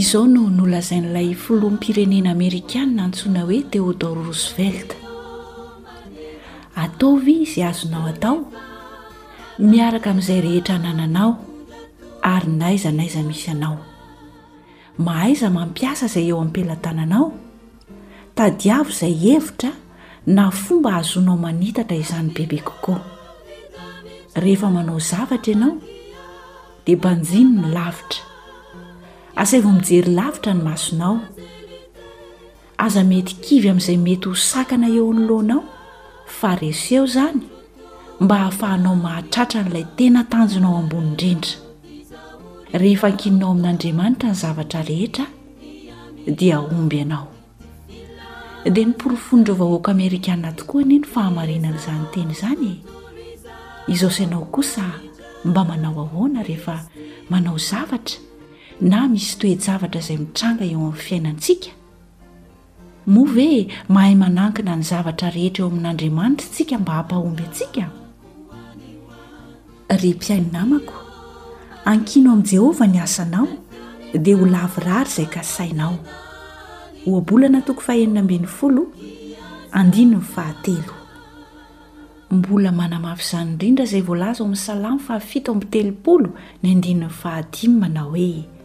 [0.00, 4.90] izao noho nolazain'ilay foloampirenena amerikanna antsoina hoe theodor rosevelt
[6.84, 8.36] ataovy izay azonao atao
[9.70, 11.30] miaraka amin'izay rehetranananao
[12.32, 13.76] ary naaiza naiza misy anao
[15.06, 17.26] mahaiza mampiasa izay eo amipilantananao
[18.38, 19.70] tadiavo izay hevitra
[20.36, 23.00] na fomba azonao manitatra izany bebe kokoa
[24.42, 25.76] rehefa manao zavatra ianao
[26.84, 28.28] dia banjiny ny lavitra
[29.40, 31.20] asavomijery lavitra ny masonao
[32.78, 35.62] aza mety kivy amin'izay mety ho sakana eo nyloanao
[36.26, 37.40] fa res eo izany
[38.20, 41.52] mba hahafahanao mahatratra n'ilay tena tanjonao amboni indrindra
[42.80, 45.26] rehefa ankinonao amin'andriamanitra ny zavatra rehetra
[46.38, 47.26] dia omby ianao
[48.74, 52.76] dia ny mporofonindrao vahoaka amerikana tokoa nyie ny fahamarinan'izany teny izany e.
[53.92, 54.84] izao seinao kosa
[55.44, 56.76] mba manao ahoana rehefa
[57.30, 58.20] manao zavatra
[58.80, 61.70] na misy toejavatra zay mitranga eo amin'ny fiainantsika
[63.14, 67.42] moa ve e, mahay manankina ny zavatra rehetra eo amin'andriamanitra tsika mba hampahomby
[71.86, 73.48] atsikinoamjehova n asao
[74.40, 74.68] holaay
[75.22, 75.28] ay
[77.06, 78.46] io y'yiteoony
[87.88, 88.59] ainnyino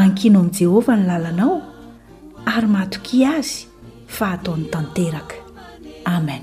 [0.00, 1.56] ankino amin'ni jehovah ny lalanao
[2.54, 3.56] ary mato ki azy
[4.16, 5.36] fa ataon'ny tanteraka
[6.16, 6.42] amen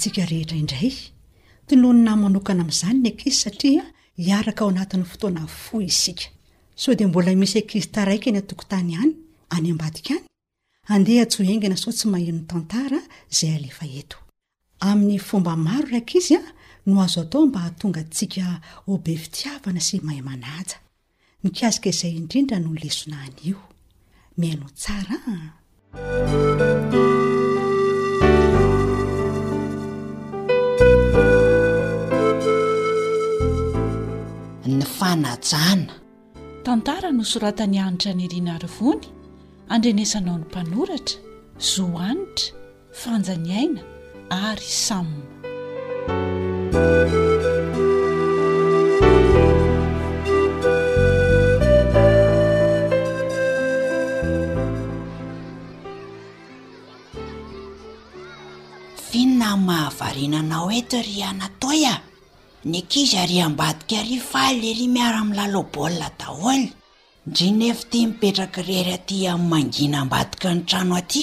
[0.00, 0.94] tsika rehetra indray
[1.68, 3.84] tononynay manokana amin'izany ny ankizy satria
[4.26, 6.26] hiaraka ao anatin'ny fotoana fo isika
[6.82, 9.12] so dia mbola misy ankizytaraika ny a-tokontany ihany
[9.56, 10.24] any am-badika any
[10.94, 13.00] andeha tsy ho engana so tsy mahinon tantara
[13.32, 14.16] izay alefa eto
[14.88, 16.42] amin'ny fomba maro raik izy a
[16.86, 18.44] no azo atao mba hatonga tsika
[18.86, 20.76] o be fitiavana sy mahay manaja
[21.44, 23.60] mikasika izay indrindra no nlesonany io
[24.38, 25.36] miino tsara a
[35.12, 35.94] anajana
[36.66, 39.04] tantara no soratany anitra nyirina ryvony
[39.74, 41.16] andrenesanao ny mpanoratra
[41.70, 42.52] zoanitra
[43.00, 43.82] fanjaniaina
[44.48, 45.18] ary sama
[59.10, 61.94] finna mahavarinanao eto ry ana toya
[62.72, 66.66] ny akizy ary am-badika arifay le ry miara amin'y lalobolina daholy
[67.38, 71.22] rinefa ty mipetraka rery aty ainmangina ambadika any trano aty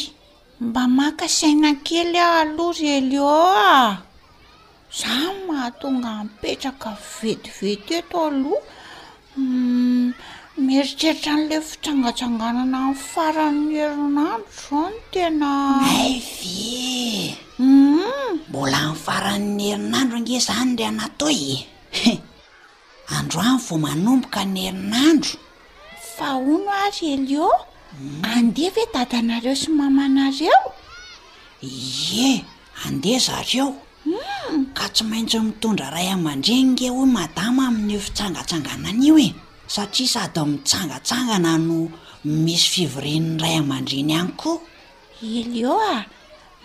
[0.68, 3.30] mba maka sainakely aho aloa ryelio
[3.74, 3.92] ah
[5.00, 5.16] za
[5.48, 8.68] mahatonga mpetraka vetivety eto aloha
[9.36, 10.04] hmm,
[10.66, 15.50] mieritreritra n'la fitrangatsanganana ny faranyherinandro zo no tena
[15.98, 21.63] aive mbola ni faran'ny herinandro nge zany ra natao e
[23.18, 25.31] androany vo manomboka ny herinandro
[26.16, 27.48] fahono ary elio
[28.34, 30.62] andeha ve tadynareo sy mamanar eo
[31.63, 32.44] ye
[32.86, 33.68] andeha zareo
[34.78, 39.31] ka tsy maintsy mitondra ray aman-dreny nge hoe madama amin'ny fitsangatsangana an'io e
[39.74, 41.78] satria sady mitsangatsangana no
[42.44, 44.57] misy fivoreny ray aman-dreny ihany koa
[45.40, 45.96] elio a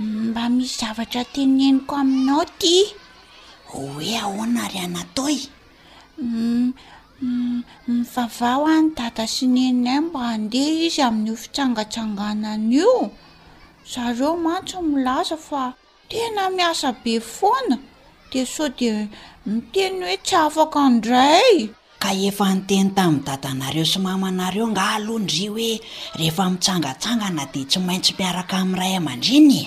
[0.01, 2.79] mba misy zavatra teneniko aminao tya
[3.81, 5.37] oe ahoana ry anataoy
[6.19, 6.73] mm,
[7.23, 7.59] mm,
[7.89, 12.95] mivava ho any dada sineninay mba handeha izy amin'n'io fitsangatsangana n' io
[13.93, 15.63] zareo mantso milaza fa
[16.11, 17.77] tena miasa be foana
[18.31, 18.97] dea sao dea
[19.49, 21.53] miteny hoe tsy afaka ndray
[22.03, 25.71] ka efa noteny tamin'ny dadanareo somamanareo nga alohndria hoe
[26.19, 29.63] rehefa mitsangatsangana dia tsy maintsy mpiaraka amin'n' ray aman-driny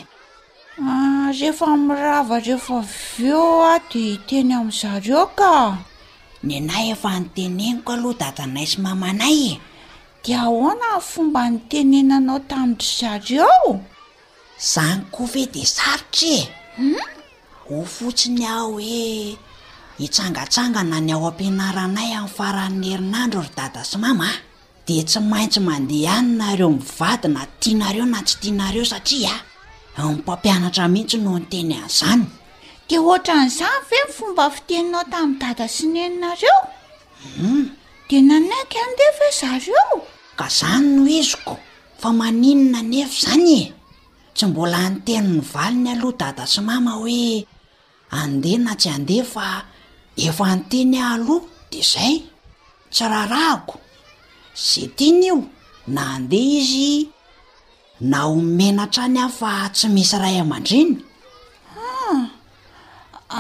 [0.82, 2.82] Ah, rehefa miravarehefa
[3.18, 5.78] veo a dia teny amin'' zareo ka
[6.42, 9.56] nynay efa notenenyko aloha dadanay sy mamanay e
[10.26, 13.70] dia ahoana fomba ny tenenanao taminry zareao
[14.58, 16.42] izany koave de saritra
[16.82, 16.98] e
[17.70, 19.38] ho fotsiny aho hoe
[20.02, 24.36] hitsangatsangana ny ao am-pianaranay amin'ny farahan'ny herinandro ry dada sy mamaa
[24.90, 29.38] de tsy maintsy mandeha anynareo mivadina tianareo na tsy tianareo satriaa
[29.98, 32.24] mmpampianatra mihitsy no noteny an'izany
[32.90, 36.66] de ohatra n'izany ve ny fomba fiteninao tamin'ny dada sy neninareoum
[37.38, 37.64] hmm,
[38.10, 39.86] de nanaiky andeh ve zareo
[40.38, 41.54] ka izany no iziko
[42.02, 43.64] fa maninona nefa zany e
[44.36, 47.46] tsy mbola noteniny valiny aloha dada sy mama hoe
[48.22, 49.48] andeha na tsy andeha fa
[50.26, 52.16] efa nteny aaloha de izay
[52.94, 53.76] tsy raharahiko
[54.66, 55.38] za tiany io
[55.94, 57.13] na andeha izy
[58.12, 60.92] na homena trany ah fa tsy misy ray aman-dreny
[61.86, 62.18] ah,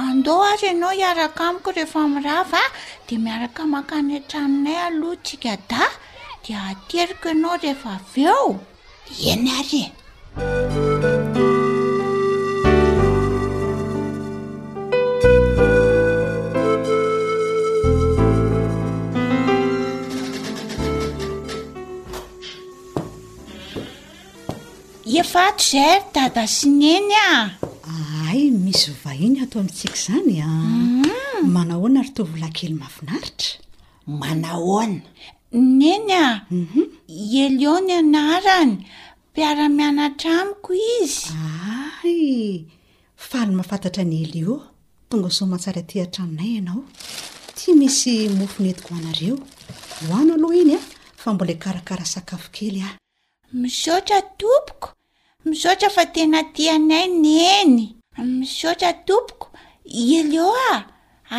[0.01, 2.63] andeo azy ianao hiaraka amiko rehefa mirava
[3.07, 5.83] dea miaraka makany atraminay aloha tsika da
[6.43, 8.43] dia ateriko ianao rehefa av eo
[9.31, 9.91] eny ary e
[25.19, 27.29] efato zay ry da da sy neny a
[27.95, 31.45] aay misy vahiny atao amitsika zanya mm.
[31.55, 33.49] manahoana ry tovola kely mafinaritra
[34.21, 35.01] manahona
[35.51, 36.27] n eny a
[36.59, 36.81] mhm.
[37.43, 38.73] elio ny anarany
[39.29, 40.71] mpiara-miana tra amiko
[41.01, 41.29] izy
[42.03, 42.23] ay
[43.29, 44.53] falymafantatra ny elio
[45.09, 46.83] tonga so mahatsara ty atranonay ianao
[47.57, 49.35] tia misy mofonetiko oanareo
[50.07, 50.79] hoano aloha iny a
[51.21, 52.89] fa mbola karakara sakafo kely a
[53.61, 54.87] misotra tompoko
[55.49, 57.79] misaotra fa tena tianaai ny eny
[58.39, 59.47] misaotra tompoko
[60.15, 60.75] ily o a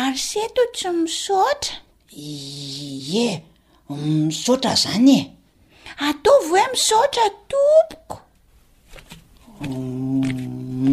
[0.01, 1.75] ary seto tsy misotra
[2.09, 3.41] e
[4.25, 5.21] misotra zany e
[6.09, 8.17] ataovy hoe misaotra topoko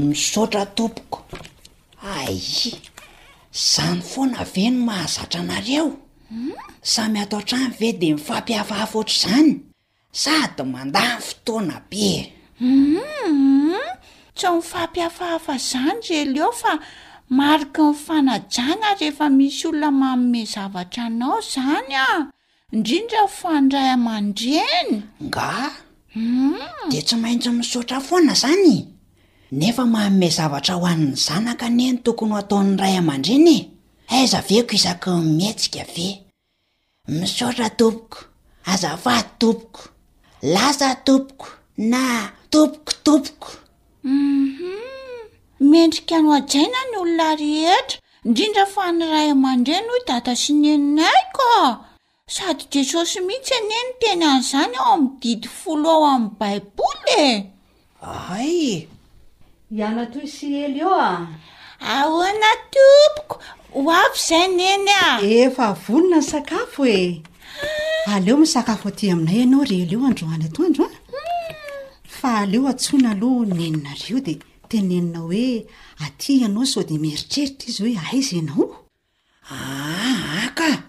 [0.09, 1.19] misaotra tompoko
[2.14, 2.38] ai
[3.73, 5.87] zany foana veno mahazatra anareo
[6.93, 9.50] samy atao n-trano ve de mifampihafa hafoatra izany
[10.23, 12.06] sady mandany fotoana be
[12.62, 13.81] Mm-hmm.
[14.35, 16.73] tsy mifampihafahafa zany zel eo fa
[17.38, 22.06] mariky ny fanajana rehefa misy olona manome zavatra anao zany a
[22.75, 24.91] indrindra y foan ray amandreny
[25.29, 25.50] nga
[26.14, 26.91] mm-hmm.
[26.91, 28.75] de tsy maintsy misaotra foana izany
[29.53, 33.67] nefa manome zavatra ho an'ny zanaka neny tokony ho ataon'ny ray aman-dreny e
[34.19, 36.09] aiza veko isako nmietsika ve
[37.09, 38.19] misaotra tompoko
[38.73, 39.81] azafay tompoko
[40.55, 41.47] laza tompoko
[41.90, 42.02] na
[42.52, 43.50] tookotomoko
[44.02, 44.76] mhm.
[45.61, 51.62] miendrika ano ajaina ny olona rehetra indrindra faniray amandre nohoy data sy neninaikoa
[52.37, 57.30] sady jesosy mihitsy enen ny teny an'izany aho amididy folo ao amin'ny baiboly e
[58.30, 58.88] aye
[59.78, 61.12] ianatoy sy rely eo a
[61.97, 63.35] ahoana tiopoko
[63.75, 65.42] ho avy izay n eny ae
[65.87, 67.00] volona ny akafo e
[68.14, 70.82] aleo iakafo ty aminay ianao rely eoandranyto
[72.23, 74.38] fa aleo atsona aloha neninareo dia
[74.71, 75.67] tenenina hoe
[76.05, 78.64] atya ianao zao dea mieritreritra izy hoe aiza ianao
[79.55, 80.83] aaaka ah,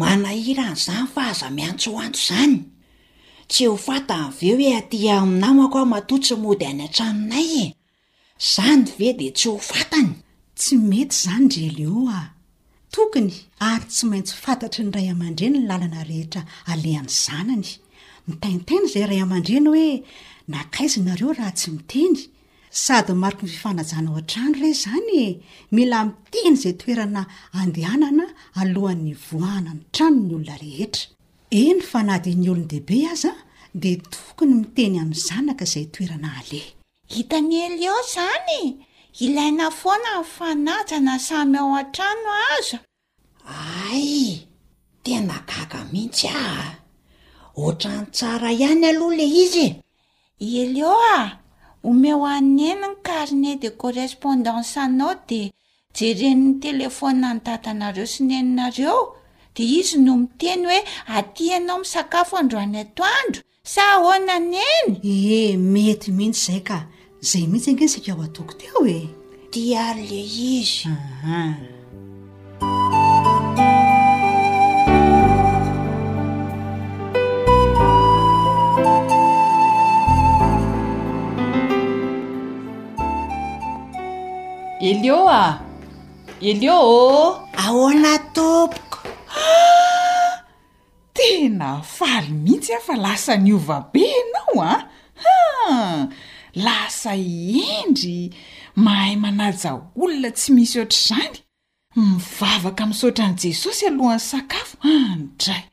[0.00, 2.56] manahira an' izany fa aza miantso hoanto izany
[3.50, 7.66] tsy ho fatana aveo hoe atya minamako aho matotsy mody any antraminay e
[8.54, 10.10] zany ve di tsy ho fatany
[10.58, 12.20] tsy mety izany relo a
[12.94, 13.30] tokony
[13.70, 16.42] ary tsy maintsy fantatry ny iray aman-dreny ny lalana rehetra
[16.72, 17.70] alean'ny zanany
[18.28, 19.88] nitaintaina izay ray aman-dreny hoe
[20.48, 22.18] nakaizinareo raha tsy miteny
[22.84, 25.28] sady mariky ny fifanajana ao an-trano reny izany e.
[25.74, 27.22] mila miteny izay toerana
[27.60, 28.26] andehanana
[28.60, 31.04] alohan'ny voahana ami'ny trano ny olona rehetra
[31.62, 33.38] eny fanadin'ny olona dehibe azaa
[33.80, 36.68] dia tokony miteny amin'ny zanaka izay toerana alehy
[37.14, 38.76] hita ny ely ao zany e.
[39.26, 42.78] ilaina foana nifanajana samy ao an-trano azo
[43.82, 44.12] ay
[45.04, 46.70] tena gaga mihitsy ah
[47.62, 49.70] oatra nytsara ihany aloha le izy e.
[50.40, 51.38] eleoa
[51.82, 55.52] home ho aneni ny carnet de correspondance anao de
[55.94, 59.14] jerenin'ny telefona ny tatanareo sy neninareo
[59.54, 64.88] de izy no miteny hoe aty ianao misakafo androany ato andro sa ahona n eny
[65.04, 66.78] eh mety mihitsy zay ka
[67.22, 68.98] zay mitsy ange sika ho atoko teo e
[69.52, 70.90] ti aryle izy
[84.90, 85.52] elio ah
[86.40, 86.78] elio
[87.64, 88.98] aoana tompoko
[89.36, 90.42] a
[91.16, 94.74] tena faly mihitsy ah fa lasa ny ova be anao a
[95.22, 95.38] ha
[96.66, 97.10] lasa
[97.70, 98.18] endry
[98.84, 99.70] mahay manaja
[100.02, 101.36] olona tsy misy hohatr''izany
[102.10, 105.72] mivavaka min'saotrany jesosy alohan'ny sakafo andray ah,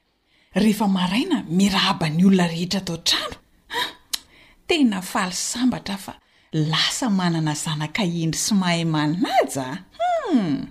[0.63, 3.37] rehefa maraina mirahaba ny olona rehetra tao ntrando
[3.73, 3.87] hah
[4.67, 6.13] tena faly sambatra fa
[6.53, 9.75] lasa manana zanakaindry sy mahay manina ajah
[10.27, 10.67] hmm.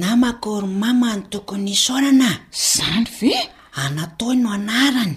[0.00, 2.30] na makorymama no tokony isonana
[2.74, 3.32] zany ve
[3.82, 5.16] anatoy no anarany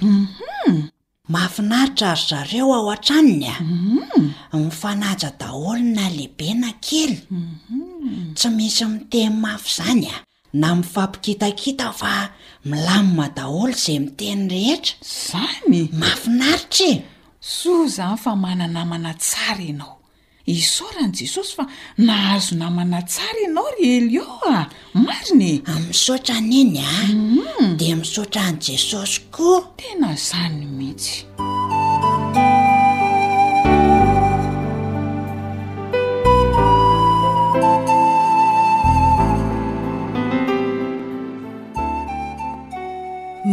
[1.33, 2.11] mafinaritra mhm.
[2.11, 4.59] ary zareo ao an-traniny a mhm.
[4.65, 8.33] mifanaja daholo na lehibe na kely mhm.
[8.35, 10.15] tsy misy miteny mafy izany a
[10.59, 12.29] na mifampikitakita fa
[12.67, 17.05] milamima daholo zay miteny rehetra zany mafinaritra e.
[17.43, 19.95] soo izany fa mana namana tsara ianao
[20.57, 21.65] isaoran' jesosy fa
[22.07, 24.59] nahazo namana tsara ianao ry ely ao a
[25.07, 27.69] mariny amin'nysaotra ny eny ah mm-hmm.
[27.79, 31.17] di misaotra an' jesosy koa tena izany mihitsy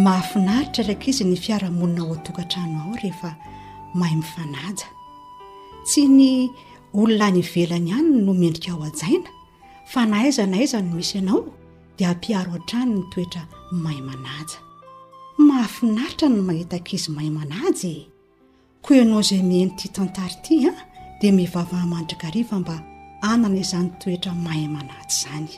[0.05, 3.31] mahafinaritra raka izy ny fiara-monina otokatra nao rehefa
[3.99, 4.87] mahay mifanaja
[5.85, 6.33] tsy ny
[6.95, 9.31] olona ny velany ihanyny no mendrika ao ajaina
[9.87, 11.43] fa nahaiza naiza no misy ianao
[11.99, 13.43] dia ampiaro han-trany ny toetra
[13.85, 14.59] mahay manaja
[15.47, 18.07] mahafinaritra ny mahitakizy mahay manajy e.
[18.83, 20.73] ko enao zay mehnyity tantari ity a
[21.21, 22.77] dia mivavahmandrikariva mba
[23.31, 25.49] anana izany toetra mahay manajy zany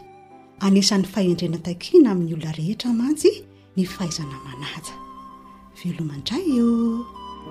[0.65, 3.31] anisan'ny fahendrena takiana amin'ny olona rehetra manjy
[3.77, 4.95] ny fahaizana manaja
[5.81, 6.69] velomaindray io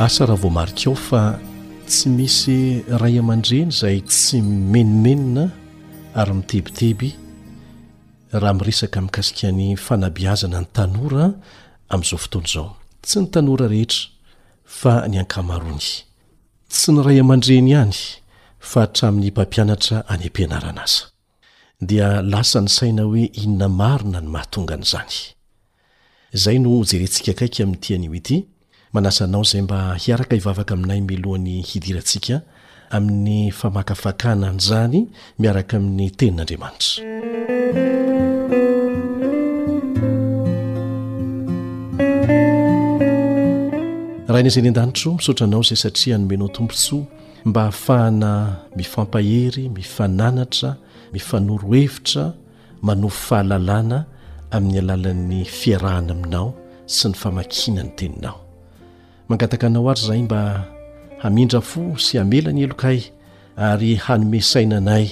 [0.00, 1.38] asa raha voamarika ao fa
[1.86, 5.44] tsy misy ray aman-dreny izay tsy menimenina
[6.16, 7.10] ary mitebiteby
[8.32, 11.24] raha miresaka mikasikhan'ny fanabiazana ny tanora
[11.92, 12.68] amin'izao fotoana izao
[13.04, 14.08] tsy ny tanora rehetra
[14.78, 15.86] fa ny ankamarony
[16.72, 17.92] tsy ny ray aman-dreny hany
[18.58, 21.04] fa tramin'ny mpampianatra any am-pianarana aza
[21.88, 25.14] dia lasa ny saina hoe inona marina ny mahatongan'izany
[26.32, 28.38] izay no jerentsika akaiky amin'ny tian'io ity
[28.92, 32.42] manasanao zay mba hiaraka hivavaka aminay milohan'ny hidirantsika
[32.90, 35.00] amin'ny famakafakana anyizany
[35.40, 37.04] miaraka amin'ny tenin'andriamanitra
[44.28, 47.04] raha inyzayny an-danitro misaotranao zay satria hanomenao tompontsoa
[47.44, 48.30] mba hahafahana
[48.76, 50.70] mifampahery mifananatra
[51.14, 52.24] mifanorohevitra
[52.86, 53.98] manofy fahalalàna
[54.54, 56.48] amin'ny alalan'ny fiarahana aminao
[56.96, 58.49] sy ny famakina ny teninao
[59.30, 60.64] mangataka anao ary zay mba
[61.22, 63.00] hamindra fo sy hamela ny elokay
[63.56, 65.10] ary hanome sainanay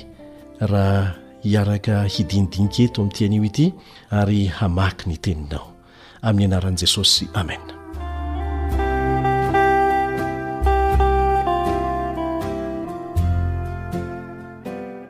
[0.60, 3.72] raha hiaraka hidinidinkaeto amin'ny ti anio ity
[4.10, 5.70] ary hamaky ny teninao
[6.22, 7.60] amin'ny anaran'i jesosy amen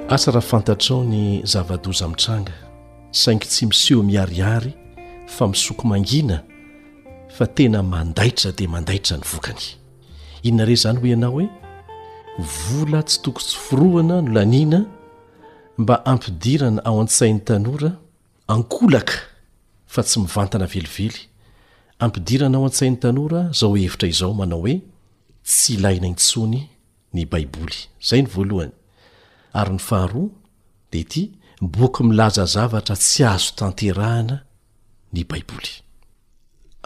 [0.09, 2.53] asa raha fantatrao ny zavadoza amitranga
[3.11, 4.73] saingy tsy miseho miariary
[5.27, 6.43] fa misoko mangina
[7.39, 9.63] fa tena mandaitra de mandaitra ny vokany
[10.49, 11.47] inona re zany hoe iana hoe
[12.59, 14.81] vola tsy toko sy firohana no laniana
[15.83, 17.91] mba ampidirana ao an-tsain'ny tanora
[18.55, 19.17] ankolaka
[19.93, 21.21] fa tsy mivantana velively
[22.05, 24.75] ampidirana ao an-tsain'ny tanora zao hevitra izao manao hoe
[25.51, 26.61] tsy ilaina intsony
[27.15, 27.79] ny baiboly
[28.09, 28.75] zay ny voalohany
[29.61, 30.29] ary ny faharoa
[30.93, 31.23] de ty
[31.75, 34.37] boky milaza zavatra tsy azo tanterahana
[35.15, 35.73] ny baiboly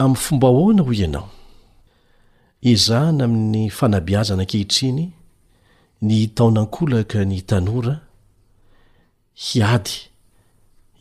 [0.05, 1.29] amin'ny fomba hoana hoy ianao
[2.73, 5.03] izana amin'ny fanabiazana nkehitriny
[6.09, 7.95] ny taonankolaka ny tanora
[9.45, 9.95] hiady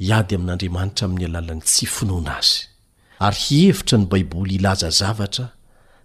[0.05, 2.57] hiady amin'andriamanitra amin'ny alalan'ny tsy finoana azy
[3.25, 5.45] ary hievitra ny baiboly ilaza zavatra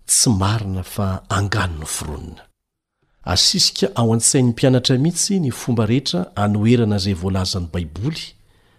[0.09, 2.43] tsy marina fa hangano ny fironina
[3.33, 8.23] asisika ao an-tsain'ny mpianatra mihitsy ny fomba rehetra anoerana izay voalaza ny baiboly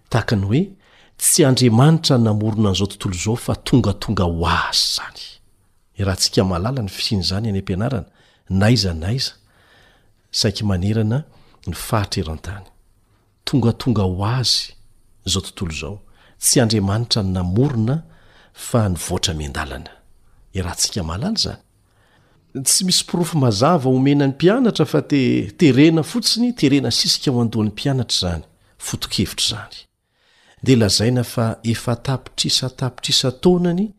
[0.09, 0.63] tahaka ny hoe
[1.17, 4.79] tsy anrimanitra y namorona nzao tontolo zao fa tongatonga ho azy
[5.97, 9.15] zanyahtsika malany fisinyzany ny ampianaanaaanaonga
[14.05, 16.79] hoazyaonooyania
[18.85, 19.85] naona
[20.59, 21.53] aaadanatsy
[22.85, 28.43] misy pirofo mazavaomenany pianatra fa te terena fotsiny terena sisika o andohan'ny mpianatra zany
[28.87, 29.86] fotokevitra zany
[30.63, 33.93] de lazaina fa efa tapitrisa tapitrisa taonany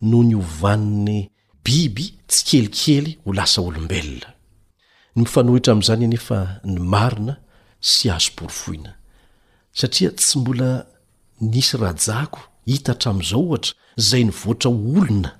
[0.00, 1.28] no ny ovaniny
[1.64, 4.28] biby tsy kelikely ho lasa olombelona
[5.16, 6.38] ny mifanohitra am'izany eny efa
[6.72, 7.34] ny marina
[7.90, 8.90] sy azoporofoina
[9.78, 10.70] satria tsy mbola
[11.52, 12.40] nisy rajako
[12.70, 13.72] hitatra amn'izao ohatra
[14.08, 15.30] zay nyvoatra olona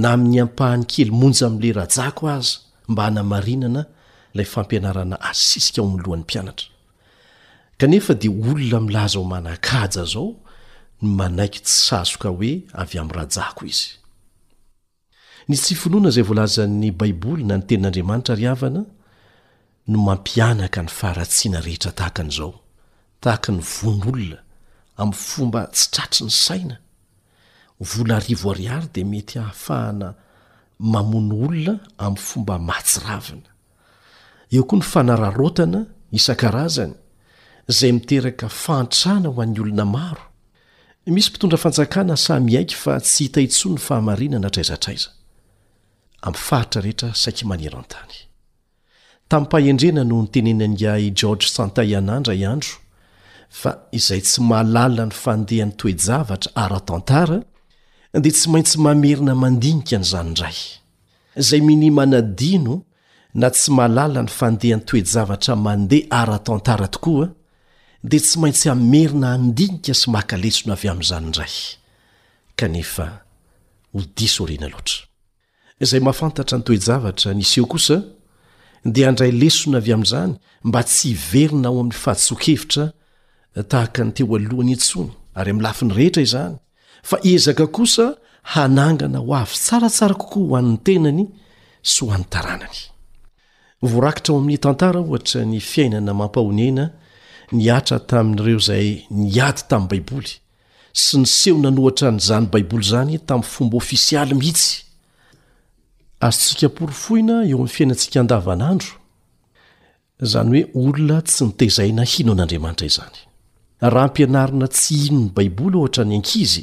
[0.00, 2.56] na amin'ny ampahany kely monjy am'la rajako aza
[2.90, 3.82] mba hanamarinana
[4.36, 6.66] lay fampianarana asisika ao amlohan'ny mpianatra
[7.80, 10.26] kanefa di olona milaza ho manakaja zao
[11.02, 13.88] ny manaiky tsy sazoka hoe avy amin'ny rajako izy
[15.48, 18.82] ny tsy finoana zay voalazan'ny baiboly na ny tenin'andriamanitra ry havana
[19.90, 22.52] no mampianaka ny faharatsiana rehetra tahakan'izao
[23.24, 24.38] tahaka ny vono olona
[25.00, 26.76] amin'ny fomba tsy tratri ny saina
[27.90, 30.08] vola rivoariary de mety hahafahana
[30.92, 33.48] mamono olona amin'ny fomba matsiravina
[34.54, 35.80] eo koa ny fanararotana
[36.18, 36.94] isan-karazany
[37.70, 40.24] izay miteraka fantrana ho an'ny olona maro
[41.14, 43.66] misy mpitondra fanjakana samy aiky fa tsy hitaitso
[49.40, 52.72] ny ahendrena noh nytenenangai george santay anandra iandro
[53.60, 57.38] fa izay tsy mahalala ny fandeha ny toejavatra aratantara
[58.22, 60.58] dia tsy maintsy mamerina mandinika ny izany ndray
[61.48, 62.74] zay minimanadino
[63.40, 67.26] na tsy mahalala ny fandeha ny toejavatra mande aratntara tooa
[68.02, 71.58] da tsy maintsy amerina andinika sy maka lesona avy am'zany ndrayh
[75.80, 77.96] soaiy mahafantatra nytoejavatra nseo osa
[78.94, 80.32] dia andray lesona avy am'zany
[80.68, 82.84] mba tsy hiverina ao amin'ny fahatsokevitra
[83.70, 86.56] tahaka nyte o alohany intsony ary am lafinyrehetra izany
[87.08, 88.04] fa ezaka kosa
[88.52, 91.22] hanangana ho avy tsaratsara kokoa ho an'ny tenany
[91.90, 92.70] sy ho anytranayn
[93.84, 96.84] aiaamamahona
[97.52, 100.32] niatra tamin'ireo zay niady tamin'ny baiboly
[101.02, 104.74] sy ny sehona nohatra ny zany baiboly izany tamin'ny fomba ofisialy mihitsy
[106.26, 108.90] azotsika porofohina eo ami'ny fiainantsika andavanandro
[110.32, 113.16] zany hoe olona tsy nitezaina hino an'andriamanitra izany
[113.92, 116.62] raha ampianarina tsy inony baiboly ohatra ny ankizy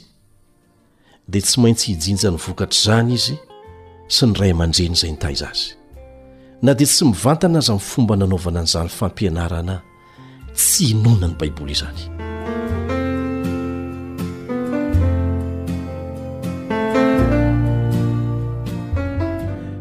[1.32, 3.36] dia tsy maintsy hijinja ny vokatr' izany izy
[4.16, 5.68] sy ny ray aman-dreny izay ntay zazy
[6.64, 9.76] na dia tsy mivantana azy m'ny fomba nanaovana nzanyfampianarana
[10.58, 12.02] tsy inona ny baiboly izany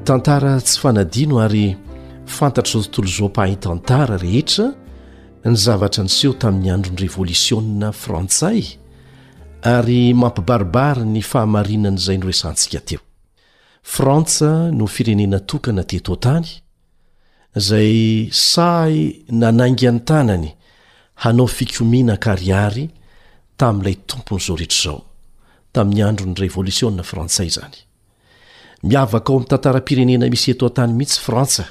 [0.07, 1.67] tantara tsy fanadino ary
[2.39, 4.67] fantatr' zao tontolo zopahai tantara rehetra
[5.47, 8.61] ny zavatra niseho tamin'ny androny revolitioa frantsay
[9.77, 13.01] ary mampibaribara ny fahamarinan' izay noroesantsika teo
[13.93, 16.47] frantsa no firenena tokana tetontany
[17.59, 17.97] izay
[18.51, 18.95] say
[19.41, 20.51] nanaingyany tanany
[21.23, 22.91] hanao fikomina kariary
[23.61, 25.01] tamin'ilay tompon'izao rehetra izao
[25.73, 27.79] tamin'ny andro ny revolitiona frantsay zany
[28.83, 31.65] miavaka ao amin'n tantara-pirenena misy eto a-tany mihitsy frantsa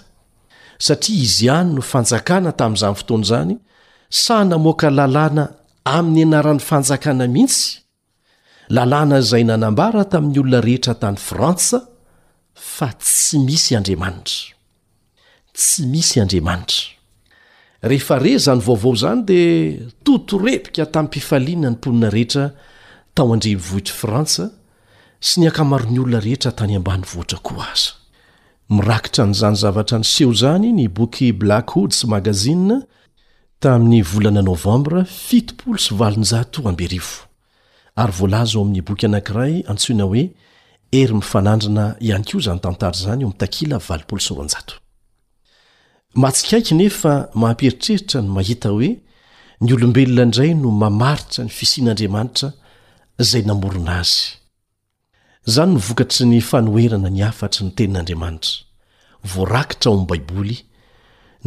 [0.82, 3.54] satria izy any no fanjakana tamin'izany fotoana zany
[4.24, 5.46] sa namoaka lalàna
[5.98, 7.80] amin'ny anaran'ny fanjakana mihitsy
[8.74, 11.80] lalàna izay nanambara tamin'ny olona rehetra tany frantsa
[12.76, 14.58] fa tsy misy andriamanitra
[15.54, 16.95] tsy misy andriamanitra
[17.86, 22.46] rehefa re zany vaovao zany dia totorepika tam pifalina nymponina rehetra
[23.16, 24.46] tao andremvohtry frantsa
[25.26, 27.92] sy niakamaro ny olona rehetra tany ambany voatra ko aza
[28.74, 32.66] mirakitra n'zanyzavatra niseho zany ny boky black hoods magazin
[33.64, 36.78] tami'ny volana novambra 7
[38.02, 40.24] ary volazooami'nyboky anakiray antsoina oe
[41.00, 43.34] er mifananana any ko zany tatar zany om
[46.16, 48.92] matsikaiky nefa mamperitreritra no mahita hoe
[49.62, 52.48] ny olombelona indray no mamaritra ny fisian'andriamanitra
[53.24, 54.30] izay namorona azy
[55.50, 58.64] izany no vokatry ny fanoherana ny afatry ny tenin'andriamanitra
[59.32, 60.58] voarakitra ao amn'y baiboly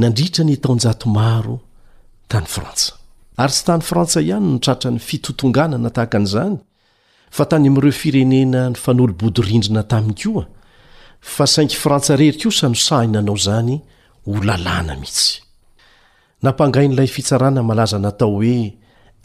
[0.02, 1.56] nandritra ny taonjato maro
[2.28, 2.92] tany frantsa
[3.36, 6.56] ary tsy tany frantsa ihany no tratra ny fitotonganana tahaka an'izany
[7.30, 10.44] fa tany amin'ireo firenena ny fanolo-bodyrindrina taminy koa
[11.20, 13.76] fa sainky frantsa reriko sa nosahinanao izany
[14.28, 15.40] ho lalàna mihitsy
[16.42, 18.56] nampangain'ilay fitsarana malaza natao hoe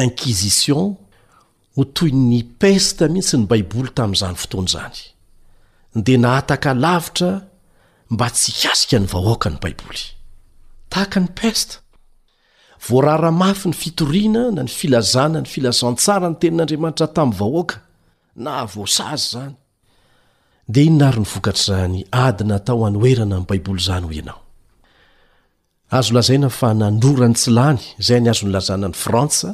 [0.05, 0.83] inquisition
[1.75, 4.97] ho toy ny pesta mihitsy ny baiboly tamin'izany fotoana izany
[6.05, 7.29] dia nahataka lavitra
[8.13, 10.03] mba tsy kasika ny vahoaka ny baiboly
[10.91, 11.75] tahaka ny pesta
[12.87, 17.77] voararamafy ny fitoriana na ny filazana ny filazantsara ny tenin'andriamanitra tamin'ny vahoaka
[18.45, 19.53] na voasazy zany
[20.73, 24.42] dia ino na ary ny vokatr' izany ady natao anooerana nyy baiboly izany hoy ianao
[25.93, 29.49] azo lazaina fa nanorany tsilany zay ny azonylazana ny frantsa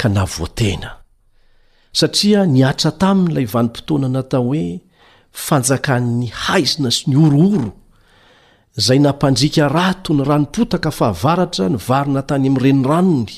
[0.00, 0.90] ka na voatena
[1.98, 4.64] satria niatra tamin'lay vanimpotoana natao hoe
[5.46, 7.66] fanjakanny haizina sy ny orooro
[8.86, 13.32] zay nampandrika rato ny ranipotaka fahavaratra nyvarina tanyam'reniranony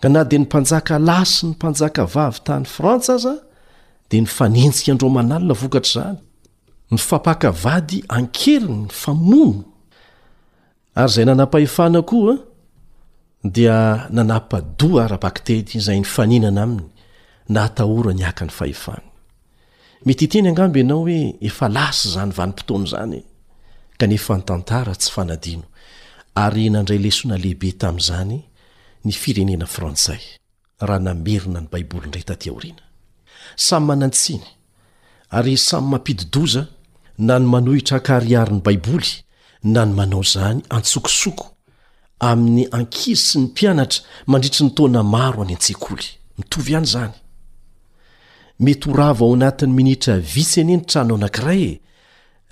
[0.00, 3.34] kana de ny mpanjaka la sy ny mpanjaka vavy tany frantsa aza
[4.10, 5.54] de ny fanensikadomaanatznny
[7.08, 9.54] fapakavady akeriny y famono
[10.96, 12.34] ary zay nana-pahefana koa
[13.52, 16.82] dia nanapado aabatey zay ana aminy
[17.48, 18.72] naahora ny aka e.
[20.04, 21.36] ny aheanetny anab ianao oee
[21.80, 23.22] a zaynimozay
[26.34, 28.38] tyaay enaehie tam'zany
[29.04, 30.20] ny firenena frantsay
[30.80, 34.44] h naeina ny baibo rasay manatsiny
[35.30, 36.66] ary samy mampididoza
[37.18, 39.10] na ny manohitra kaiariny baiboly
[39.64, 41.46] na ny manao zany antsokosoko
[42.20, 46.06] amin'ny ankizy sy ny mpianatra mandritry ny taona maro any antseakoly
[46.38, 47.14] mitovy any zany
[48.60, 51.80] mety ho rava ao anatin'ny minitra visyeny eny trano ao anankiray e.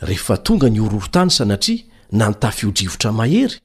[0.01, 3.59] rehefa tonga ny ororotany sanatria na nytafiho-drivotra mahery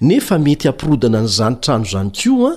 [0.00, 2.52] nefa mety ampirodana n'izany trano izany ko a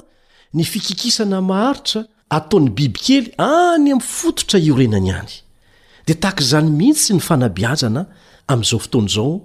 [0.54, 5.34] ny fikikisana maharitra ataon'ny bibikely any ami'n fototra iorenany ihany
[6.06, 8.06] dia taka izany mihitsy ny fanabiazana
[8.48, 9.42] amin'izao fotoanaizao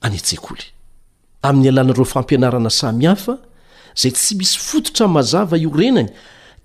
[0.00, 0.64] any ntseakoly
[1.42, 3.38] amin'ny alalnaireo fampianarana sami hafa
[4.02, 6.08] zay tsy misy fototra n mazava iorenany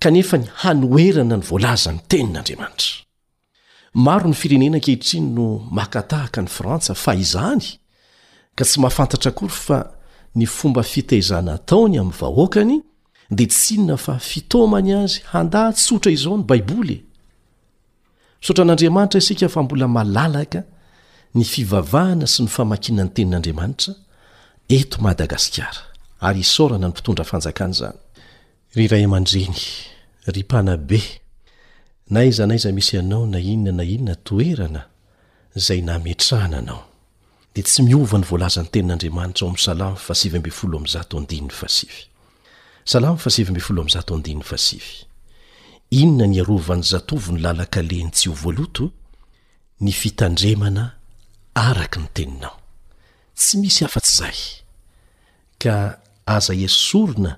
[0.00, 3.04] kanefa ny hanoerana ny volaza ny tenin'andriamanitra
[3.94, 7.64] maro ny firenena kehitriny no makatahaka ny frantsa fa izany
[8.56, 9.78] ka tsy mahafantatra akory fa
[10.36, 12.80] ny fomba fiteizana taony amin'ny vahoakany
[13.30, 17.04] dea tsinona fa fitomany azy handatsotra izao ny baiboly e.
[18.40, 20.64] saotra an'andriamanitra isika fa mbola malalaka
[21.36, 23.92] ny fivavahana sy ny famakinany tenin'andriamanitra
[24.76, 25.80] eto madagasikara
[26.26, 29.48] ary isorana ny mpitondra fanjakany zanydye
[32.16, 34.82] naiza naiza misy anao na inona na inona toerana
[35.66, 36.82] zay namtrahana anao
[37.54, 39.46] de tsy miovany volazan'ny tenin'andriamanitra
[46.86, 48.88] oamn'o
[49.84, 50.95] ny fitandremana
[51.56, 52.56] araka ny teninao
[53.36, 54.38] tsy misy hafa-ts' izay
[55.62, 55.74] ka
[56.36, 57.32] aza esorona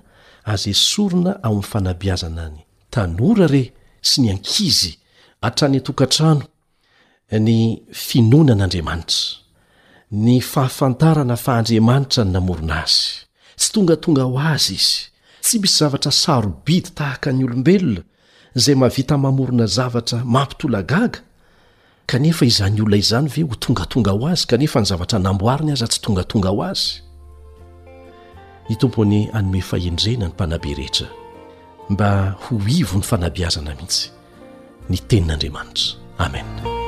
[0.53, 2.59] aza esorona ao min'nyfanabiazana ny
[2.93, 3.63] tanora re
[4.09, 4.91] sy ny ankizy
[5.43, 6.43] hatrany an-tokantrano
[7.47, 7.57] ny
[8.03, 9.23] finonan'andriamanitra
[10.23, 13.09] ny fahafantarana fa andriamanitra ny namorona azy
[13.59, 14.97] tsy tongatonga ho azy izy
[15.43, 18.01] tsy misy zavatra sarobidy tahaka ny olombelona
[18.63, 21.19] zay mahavita mamorona zavatra mampitolagaga
[22.09, 26.01] kanefa izany olona izany ve ho tongatonga ho azy kanefa ny zavatra namboariny aza tsy
[26.01, 27.03] tongatonga ho azy
[28.69, 31.07] hitompony anome fahendrena ny mpanabe rehetra
[31.93, 32.09] mba
[32.41, 34.01] ho ivo ny fanabiazana mihitsy
[34.89, 36.78] ny tenin'andriamanitra amen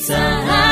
[0.00, 0.69] س 啦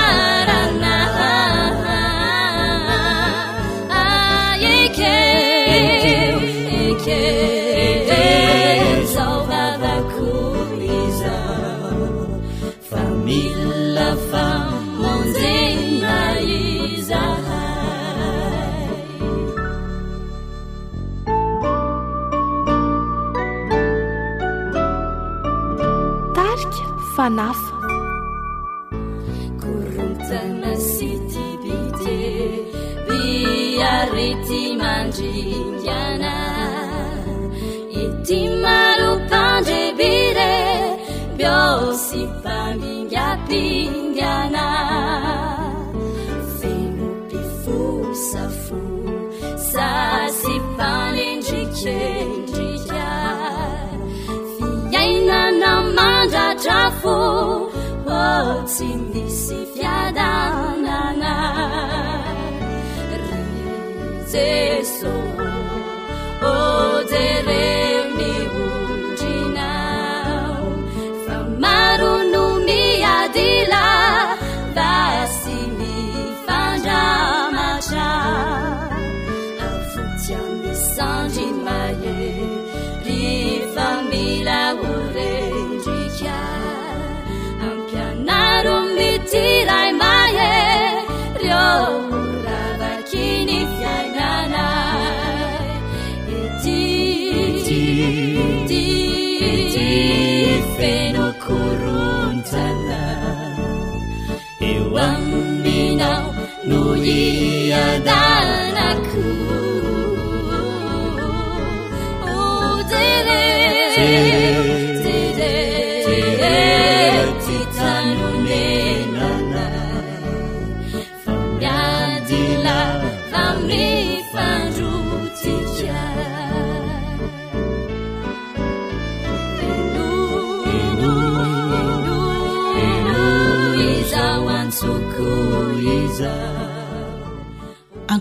[107.11, 108.28] يد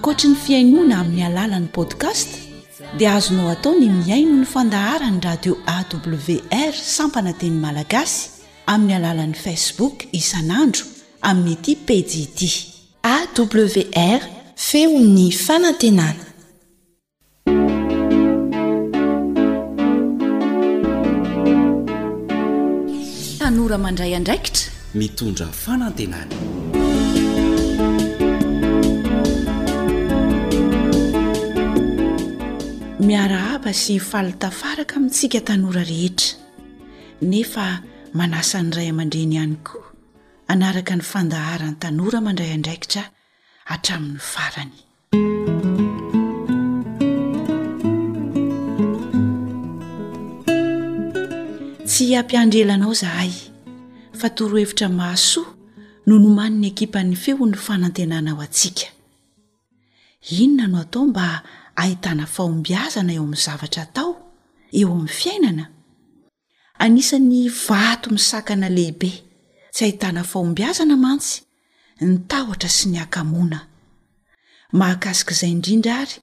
[0.07, 2.29] ohatra ny fiainoana amin'ny alalan'ny podkast
[2.99, 8.19] dia azonao atao ny miaino ny fandahara ny radio awr sampana teny malagasy
[8.73, 10.83] amin'ny alalan'i facebook isan'andro
[11.29, 12.39] amin'nyity pejd
[13.15, 14.21] awr
[14.67, 16.25] feon'ny fanantenana
[23.39, 24.65] tanora mandray andraikitra
[24.99, 26.56] mitondra fanantenana
[33.07, 36.31] miara haba sy falitafaraka amintsika tanora rehetra
[37.31, 37.67] nefa
[38.17, 39.87] manasan'ny iray aman-dreny ihany koa
[40.51, 43.03] anaraka ny fandaharan'ny tanora mandray andraikitra
[43.71, 44.73] hatramin'ny farany
[51.89, 53.31] tsy ampiandrelanao zahay
[54.19, 55.47] fatorohevitra mahsoa
[56.07, 58.87] no nomaniny ekipany feho 'ny fanantenanao antsika
[60.41, 61.23] inona no atao mba
[61.81, 64.11] ahitana fahombiazana eo amin'ny zavatra tao
[64.79, 65.65] eo amin'ny fiainana
[66.83, 69.11] anisany vato misakana lehibe
[69.73, 71.35] tsy ahitana fahombiazana mantsy
[72.09, 73.59] nytahotra sy ny akamoana
[74.79, 76.15] mahakasika izay indrindra ary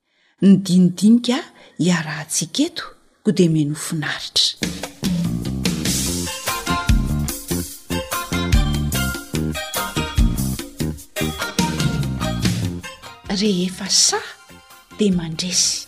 [0.44, 1.44] ny dinidinikaa
[1.86, 2.84] iarahantsiaka eto
[3.22, 4.54] ko di menofinaritra
[14.98, 15.86] dea mandrasy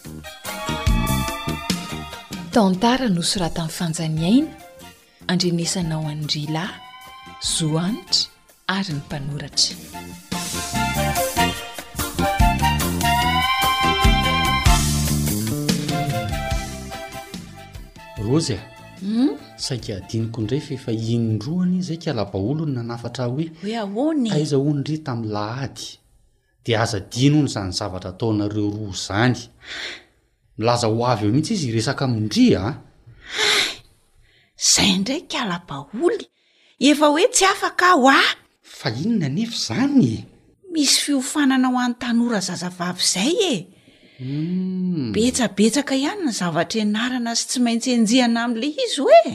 [2.53, 4.51] tantara noosoraha tamin'ny fanjaniaina
[5.33, 6.79] andrenesanao anydrialahy
[7.55, 8.19] zoanitra
[8.77, 9.75] ary ny mpanoratra
[18.27, 18.63] rozy a
[19.01, 19.31] hmm?
[19.67, 23.49] saika adiniko indrafa efa inndroany zay kalabaolony nanafatra hoe
[24.31, 25.87] haiza onydry tami'ny lahady
[26.67, 29.37] de azadino ny zany zavatra ataonareo roa zany
[30.59, 32.75] milaza ho avy eo mihitsy izy resaka mindria a ah.
[32.75, 32.81] ay
[34.75, 36.25] zay ndraiky alabaoly
[36.89, 38.21] efa hoe tsy afaka ho a
[38.79, 40.19] fa inona nefa zany e?
[40.75, 43.57] misy fiofanana ho an'ny tanora zazavavy izay e
[44.23, 45.07] hmm.
[45.15, 49.27] betsabetsaka ihany ny zavatra anarana sy tsy maintsy enjihana ami'la izy hoe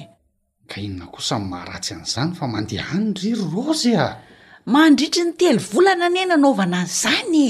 [0.70, 4.14] ka inona koa sany maharatsy an'izany fa mandehaany ryro rozy a ah.
[4.70, 7.38] mandritry ny telo volana ne nanaovanan izany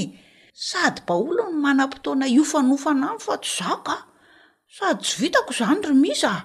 [0.56, 3.96] sady baolo ny manam-potoana iofanofanandro fa to zaka
[4.76, 6.42] sady tsy vitako izany romisy ao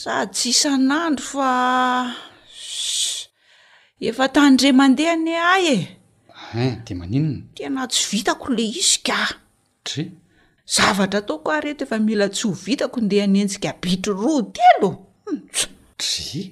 [0.00, 1.48] sady tsy isan'andro fa
[4.08, 5.78] efa tanyndremandeha ny ay e
[6.52, 9.20] hen de maninona tena tsy vitako le isy ka
[9.86, 10.12] tria
[10.76, 14.94] zavatra taoko ah reheto efa mila tsy ho vitako nde hanentsika bitry roa te aloa
[14.98, 15.40] s hmm.
[16.00, 16.42] tri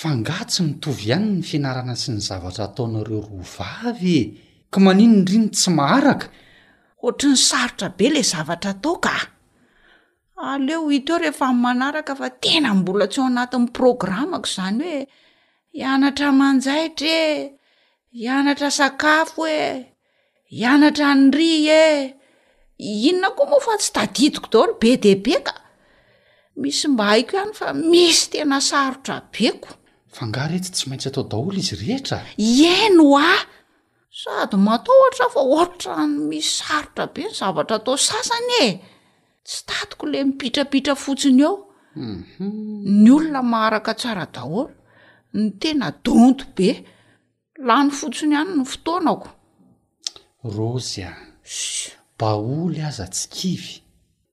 [0.00, 4.18] fa nga tsy mitovy ihany ny finarana sy ny zavatra ataonareo roa vavy
[4.72, 6.26] ko maninony riny tsy maharaka
[7.06, 9.24] ohatra ny sarotra be la zavatra tao ka ah.
[10.54, 15.00] aleoo ito eo rehefa manaraka fa tena mbola tsy ho anatin'nyy programako izany hoe
[15.78, 17.16] hianatra manjay tre
[18.20, 19.86] hianatra sakafo e
[20.54, 22.14] hianatra anyrya e
[23.08, 25.54] inona koa moa fa tsy tadidiko daholo be deibe ka
[26.60, 29.68] misy mba haiko ihany fa misy tena sarotra beko
[30.16, 33.32] fa ngahrehety tsy maintsy atao daholo izy rehetra iaino a
[34.20, 38.68] sady mataohotra a fa otrano misy sarotra be ny zavatra atao sasany e
[39.46, 41.54] tsy tatoko le mipitrapitra fotsiny eo
[42.00, 42.50] mhm.
[43.02, 44.64] ny olona maaraka tsaradaholo
[45.36, 46.70] ny tena donto be
[47.68, 49.28] la ny fotsony ihany ny fotoanako
[50.54, 51.12] rozy a
[52.18, 53.74] baoly aza tsi kivy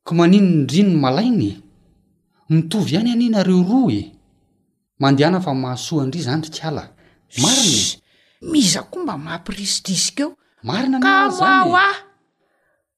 [0.03, 1.51] ko maninony rinono malaina
[2.49, 4.01] mitovy ihany anina reo roa e
[5.01, 6.23] mandehana fa mahasoa ndry e.
[6.27, 6.59] zany ry e.
[6.59, 6.83] kala
[7.41, 8.01] marina izy
[8.51, 10.31] mizakoa mba maampirisy disika eo
[10.67, 11.97] marina nka a o ah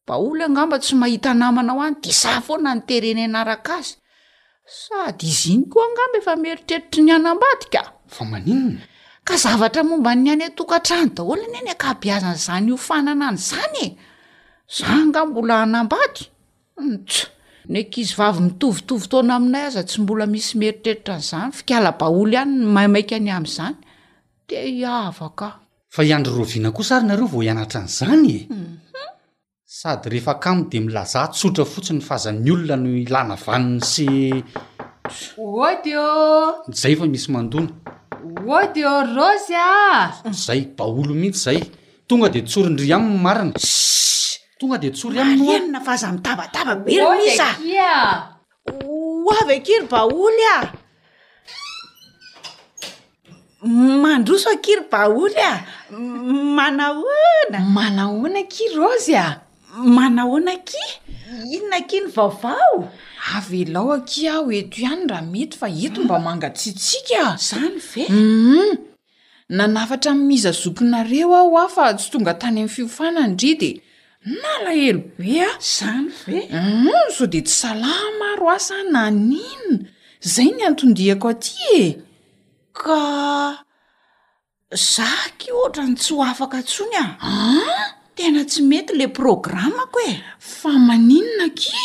[0.07, 3.95] baoly angaba tsy mahita namana ao any di za foa na nitereneana araka azy
[4.79, 7.81] sady izy inykoa angambo efa mieritreritry ny anambadi ka
[8.15, 8.81] fa maninona
[9.37, 13.97] zavatra momba ny an e -tokantrany dahola any ny ankabiazan'izany iofanana an' izany e
[14.77, 16.21] za nga mbola anambady
[16.91, 22.31] ntso hmm, ny ankizy vavy mitovitovy taona aminay aza tsy mbola misy mieritreritra an'izany fikalabaolo
[22.35, 23.75] ihany ny maimaika any amn'izany
[24.47, 25.47] de iavaka
[25.95, 28.73] fa iandro roviana koa sary nareo vao hianatran'izany e mhm.
[29.79, 34.07] sady rehefa kamo de milazaha tsotra fotsiny ny fazan'ny olona no ilana vanony sy
[35.37, 36.05] odeo
[36.79, 37.69] zay fa misy mandona
[38.47, 41.59] ode o rosy azay baolo mihitsy zay
[42.07, 43.53] tonga de tsorindrya am marina
[44.59, 47.47] tonga de tsory amenina fahza mitavatava biry mihsa
[49.27, 50.57] oavy akiry baoly a
[54.03, 55.53] mandroso akiry baoly a
[56.57, 59.41] manahona manahona ki rosy a
[59.95, 60.83] manahoana ki
[61.55, 62.77] inonaakiny vavao
[63.37, 66.25] avlaoaki aho eto ihany raha mety fa ento mba ah.
[66.27, 68.75] mangatsitsika zany veum mhm.
[69.57, 73.71] nanafatra mnmizazokinareo aho a fa tsy tonga tany ami'ny fiofanany dri de
[74.41, 79.83] nala helobe a zany ve um sao de tsy salaha maro asa naninna
[80.33, 81.81] zay ny antondiako aty e
[82.81, 83.01] ka
[84.91, 85.07] za
[85.39, 87.09] ky ohatra ny tsy ho afaka ntsoiny a
[88.21, 90.13] tena tsy mety la programmako e
[90.57, 91.79] fa maninana aki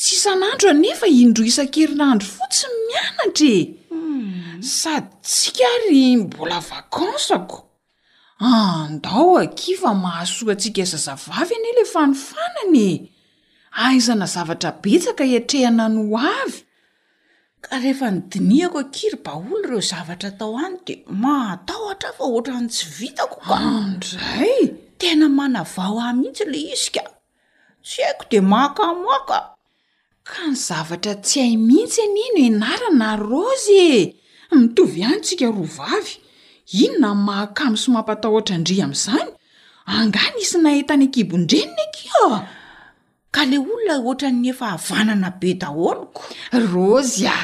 [0.00, 3.60] tsy isan'andro anefa indro isan-kerynandro fo tsy mianatra e.
[3.90, 4.62] hmm.
[4.80, 7.58] sady tsi kary mbola vakansako
[8.52, 12.90] andao ah, aki e, fa mahasoa ntsika izazavavy ane lay fanifananye
[13.86, 16.04] aizana ah, zavatra betsaka iatrehana nyo
[16.42, 16.58] avy
[17.64, 22.56] ka rehefa ny dinihako kiry baoly ireo zavatra tao any de mahatao atra fa oatra
[22.62, 24.54] ny tsy vitako kandray
[25.00, 27.02] tena manavao ah mitsy la isyka
[27.86, 29.38] tsy haiko de mahakamo aka
[30.28, 33.82] ka ny zavatra tsy hay mihitsy eny ino enarana rozy
[34.52, 36.12] e mitovy hanytsika roa vavy
[36.84, 39.26] ino nan mahakamo somampatahotra andria amin'izany
[39.96, 42.06] angany isy nahitany ankibondrenina eky
[43.40, 46.22] ale olona oatra nny efa havanana be daholoko
[46.72, 47.38] rozy a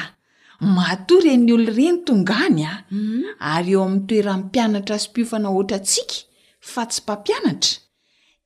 [0.76, 3.22] matoryen'ny olo ireny tongany a mm.
[3.54, 6.16] ary eo amin'ny toeranypianatra sompiofana oatrantsika
[6.72, 7.72] fa tsy mpampianatra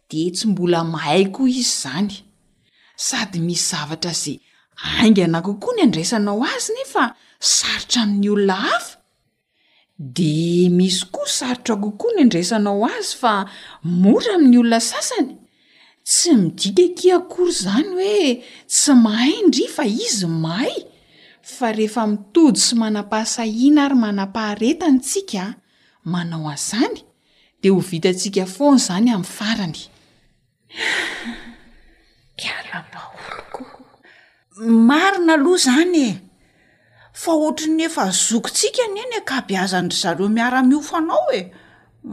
[0.09, 2.15] dia tsy mbola mahaikoa izy izany
[3.07, 4.33] sady misy zavatra za
[4.99, 7.03] aingana kokoa ny andraisanao azy nefa
[7.57, 8.93] sarotra amin'ny olona afa
[10.17, 13.33] dia misy koa sarotra kokoa ny andraisanao azy fa
[14.03, 15.33] mora amin'ny olona sasany
[16.11, 18.29] tsy midika kiakory izany hoe
[18.73, 20.73] tsy mahayndry fa izy mahay
[21.55, 25.45] fa rehefa mitody sy manam-pahasahina ary manam-paharetan tsika
[26.13, 26.99] manao an'izany
[27.61, 29.81] dia ho vitantsika fony izany amin'ny farany
[32.41, 33.63] kialamaolko
[34.89, 36.11] marina aloha izany e
[37.23, 41.41] fa otra ny efa azokontsika ny eny ekabiazany ry zareo miara-miofanao oe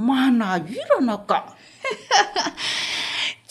[0.07, 0.45] mana
[0.79, 1.37] irana ka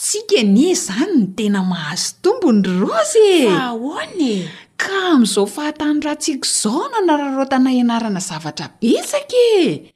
[0.04, 4.34] tsika ne izany ny tena mahazo tombo ny rorozyhonae
[4.82, 9.94] ka amin'izao fahatanyrahantsiako izao no nararotana ianarana zavatra betsaka e.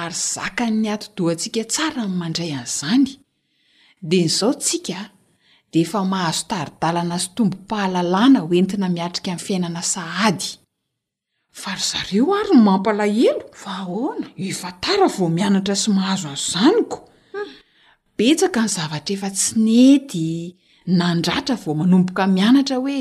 [0.00, 3.06] ary zaka nny ato-doantsika tsara nnny mandray an'izany
[4.10, 4.98] dia n'izaontsika
[5.72, 10.46] dia efa mahazo taridalana sy tombom-pahalalàna hoentina miatrika amin'ny fiainana sahady
[11.60, 16.46] fa ry zareo ary no mampalahelo fa ahona efa tara vao mianatra sy mahazo azo
[16.52, 16.98] zanyko
[18.28, 20.28] etsaka ny zavatra efa tsy nedy
[21.00, 22.98] nandratra vo manombokamianatra hoe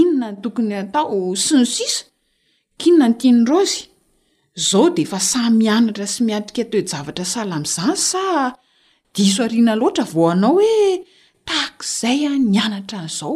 [0.00, 2.02] inona tokony atao sinosisa
[2.80, 3.82] kinona no tianyrozy
[4.66, 8.24] zao de efa sa mianatra sy miatrika toejavatra sahlamzany sa
[9.14, 11.02] diso ariana loatra vao anao oe
[11.48, 13.34] tahak'izay a mianatra an'izao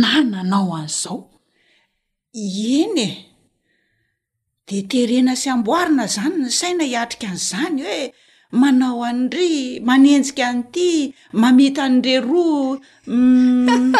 [0.00, 1.18] na nanao an'izao
[2.76, 3.08] eny e
[4.66, 8.00] de terena sy amboarina zany ny saina hiatrika an'izany oe
[8.52, 13.94] manao an'ry manenjika n'ity mamita an're roa mm.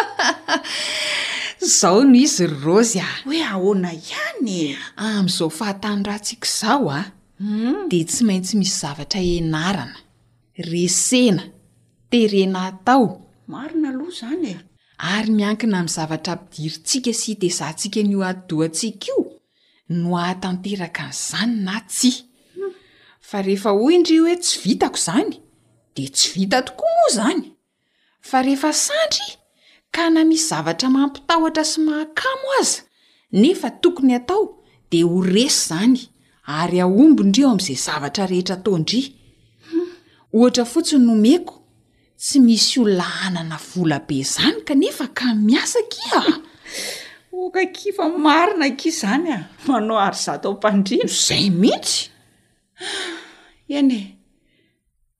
[1.78, 4.76] zaho no izy rorozy a hoe ahona ihany e?
[5.04, 7.00] amin'izao fahatany rantsika izao a
[7.38, 7.88] hmm?
[7.90, 9.98] de tsy maintsy misy zavatra enarana
[10.70, 11.42] resena
[12.10, 13.06] terena atao
[13.52, 14.54] marina aloha zany e
[15.12, 19.18] ary miankina min'ny zavatra mpidiryntsika sy dezahntsika n'io adoa antsika io
[20.00, 22.25] no ahatanteraka n'izany na tsy
[23.28, 25.30] fa rehefa ho indry hoe tsy vitako izany
[25.96, 27.40] de tsy vita tokoa moa izany
[28.28, 29.26] fa rehefa sandry
[29.94, 32.80] ka na misy zavatra mampitahotra sy mahakamo aza
[33.42, 34.44] nefa tokony atao
[34.90, 36.00] de ho resy izany
[36.58, 39.06] ary aombo indrio amin'izay zavatra rehetra taondria
[39.68, 39.88] hmm.
[40.38, 41.54] ohatra fotsiny nomeko
[42.22, 46.22] tsy misy hola hanana vola be izany kanefa ka miasa ki a
[47.42, 52.02] okakifa marina ki zany a manao ary zatao ampandrindro zay mihitsy
[53.68, 54.02] ian e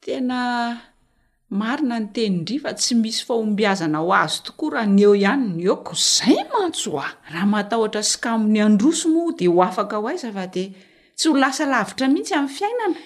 [0.04, 0.40] tena
[1.58, 6.40] marina no teniindri fa tsy misy fahombiazana ho azo tokoarahany eo ihany ny eoko izay
[6.52, 10.64] mantsoah raha matahotra sikamon'ny androsomo di ho afaka ho aiza fa di
[11.18, 12.98] tsy ho lasa lavitra mihitsy amin'ny fiainana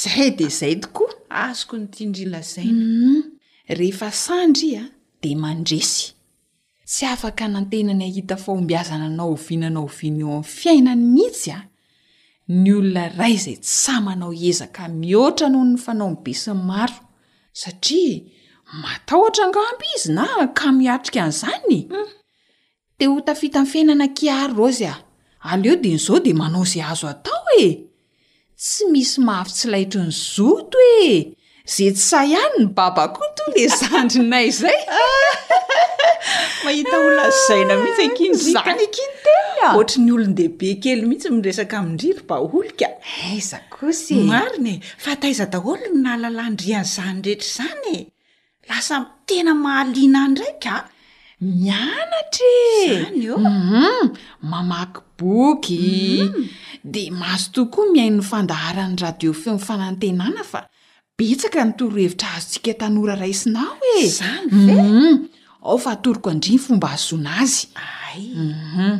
[0.00, 1.10] zay de izay tokoa
[1.48, 3.22] azoko nytiandrilazain mhm.
[3.78, 4.84] rehefa sandry a
[5.22, 6.04] dea mandresy
[6.90, 11.56] tsy afaka nantena ny ahita fahombiazana na oviananao oviana eo amin'ny fiainany nhitsya
[12.52, 16.96] ny olona ray zay tssa manao ezaka mihoatra anao ny fanao mn'besyny maro
[17.60, 18.20] satria
[18.82, 20.24] matahotra anga amby izy na
[20.58, 22.08] ka miatrika an'izany mm.
[22.98, 25.00] de ho tafita ny fainana kiary rozy ao
[25.50, 27.66] aleodin'izao dia manao izay azo atao e
[28.62, 31.12] tsy misy mahafy tsi laitry ny zoto oe
[31.74, 34.78] zay tsy sah ihany ny baba koa to le zandrynay izay
[36.64, 42.88] mahita lazaina mihisy ah, kinikany kintelohtr ny olon dehibe kely mihitsy miresaka mindriry baoly ka
[43.28, 48.02] aiza eh, kosymarinye fa taiza daholo no nalalandrian'izany rehetra zany e
[48.68, 48.96] lasa
[49.28, 50.74] tena mahaliana ndraiky ka
[51.40, 53.28] mianatram e.
[53.28, 53.54] e.
[53.54, 54.14] mhm.
[54.50, 55.84] mamaky boky
[56.28, 56.46] mm.
[56.94, 60.60] de mahazo to koa miainny fandaharan'ny radio feo 'ny fanantenana fa
[61.18, 65.14] betsaka nytorohevitra azotsika tanora raisinaho e zanye mhm.
[65.64, 68.96] ao fa atoriko andriny fomba azona azy a mhm.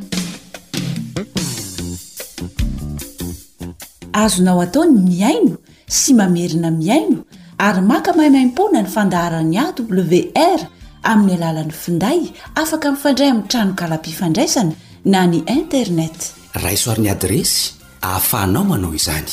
[4.22, 5.54] azonao ataony miaino
[5.96, 7.18] sy mamerina miaino
[7.66, 10.60] ary maka mahaimaim-pona ny fandaharan'ny awr
[11.10, 12.20] amin'ny alalan'ny finday
[12.62, 14.72] afaka mifandray amin'ny trano ka lampifandraisana
[15.12, 16.18] na ny internet
[16.56, 17.58] raha isoarin'ny adresy
[18.06, 19.28] ahafahanao manao izany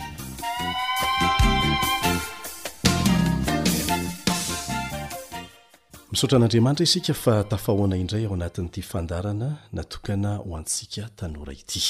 [6.14, 9.47] misaotra n'andriamanitra isika fa tafahoana indray ao anatin'ity fandarana
[9.78, 11.82] natokana ho antsika tanora ity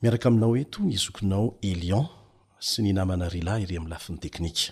[0.00, 2.06] miaraka aminao eto ny izokinao elion
[2.68, 4.66] sy ny namana rialahy ire amin'ny lafin'ny teknika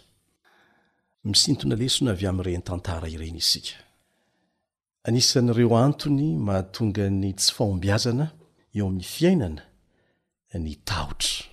[1.31, 3.75] misintona lesona avy amin'n'ireny tantara ireny isika
[5.07, 8.27] anisan'ireo antony mahatonga ny tsy fahombiazana
[8.77, 9.63] eo amin'ny fiainana
[10.65, 11.51] ny tahotra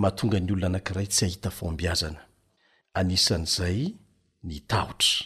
[0.00, 2.20] mahatonga ny olona anakiray tsy ahita fombiazana
[2.98, 3.80] anisan'izay
[4.48, 5.16] ny tahotra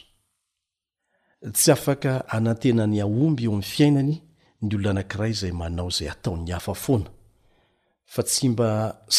[1.57, 4.15] tsy afaka anantena ny aomby eo amn'ny fiainany
[4.63, 7.11] ny olona anankiray zay manao zay ataon'ny hafa foana
[8.13, 8.69] fa tsy mba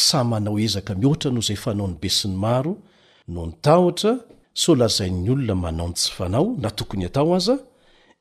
[0.05, 2.73] samanao ezaka mihoatra noho izay fanao ny besiny maro
[3.33, 4.13] noho ny tahtra
[4.61, 7.59] solazain'ny olona manao ny tsy fanao na tokony atao azaa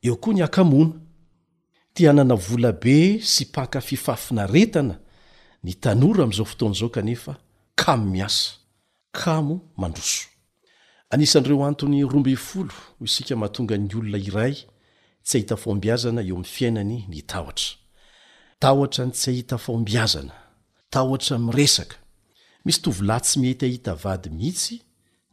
[0.07, 0.93] eo koa ny akamona
[1.95, 2.97] tianana volabe
[3.32, 4.95] sy paka fifafina retana
[5.66, 7.32] ny tanora am'izao fotoana izao kanefa
[7.80, 8.51] kamo miasa
[9.20, 10.24] kamo mandroso
[11.12, 14.55] anisan'n'ireo antony romby folo o isika mahatonga n'ny olona iray
[15.26, 17.70] tsy ahita fombiazana eo ami'ny fiainany ny tahotra
[18.62, 20.34] tahotra n tsy ahita foombiazana
[20.93, 21.97] tahotra miresaka
[22.64, 24.76] misy tovyla tsy mety ahita vady mihitsy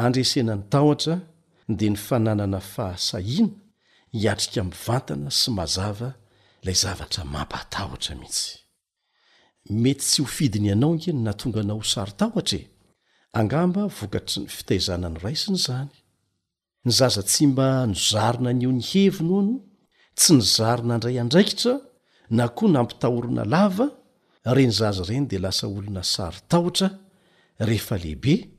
[0.00, 1.20] andresenany tahotra
[1.68, 3.54] dia ny fananana fahasahiana
[4.18, 6.08] hiatrika min'nyvantana sy mazava
[6.62, 8.56] ilay zavatra mampahtahotra mihitsy
[9.82, 12.70] mety tsy hofidiny ianao nge natonga ana ho sarytahotra e
[13.38, 15.90] angamba vokatry ny fitaizanany rai siny izany
[16.84, 19.52] ny zaza tsy mba nyzarona nio ny hevinony
[20.18, 21.74] tsy ny zaryna andray andraikitra
[22.36, 23.86] na koa nampitahorona lava
[24.56, 26.88] reny zaza ireny dia lasa olona saritahotra
[27.68, 28.49] rehefa lehibe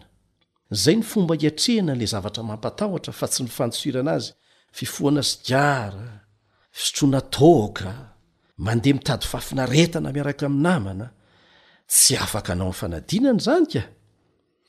[0.82, 4.28] zay ny fomba iatrehna nla zavatra mampatahotra fa tsy nyfantirana azy
[4.78, 6.08] fifoana zy gara
[6.84, 7.94] sotroana toka
[8.66, 11.08] mandeha mitady fafinaretana miaraka ami'ny namana
[11.92, 13.84] tsy afaka anao am'ny fanadinany zany ka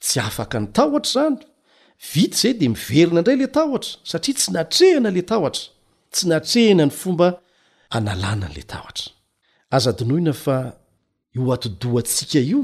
[0.02, 1.36] tsy afaka ny tahotra zany
[2.12, 5.64] vita e, zay de miverina indray la tahotra satria tsy natrehina la tahotra
[6.14, 7.28] tsy natrehina ny fomba
[7.98, 9.06] analàna ny la tahotra
[9.76, 10.56] aza dinohina fa
[11.36, 12.62] io atodoha antsiaka io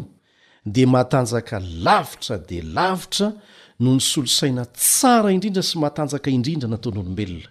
[0.74, 3.28] de mahatanjaka lavitra de lavitra
[3.82, 7.50] noho ny solosaina tsara indrindra sy mahatanjaka indrindra nataon'olombelona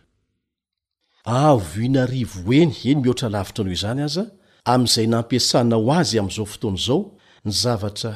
[1.24, 4.26] avoinarivo eny eny mihoatra lavitra anao izany azaa
[4.66, 7.02] amin'izay nampiasanao azy amin'izao fotoana izao
[7.46, 8.12] ny zavatra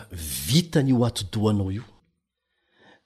[0.48, 1.84] vita ny o atodoanao io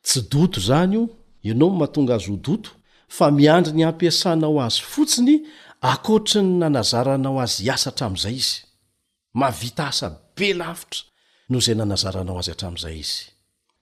[0.05, 1.03] tsy doto zany io
[1.45, 2.69] ianao n mahatonga azo ho doto
[3.07, 5.35] fa miandry ny ampiasanao azy fotsiny
[5.81, 8.55] akoatra ny nanazaranao azy asa atramin'izay izy
[9.33, 11.01] mavita asa be lavitra
[11.49, 13.29] noho izay nanazaranao azy atramn'izay izy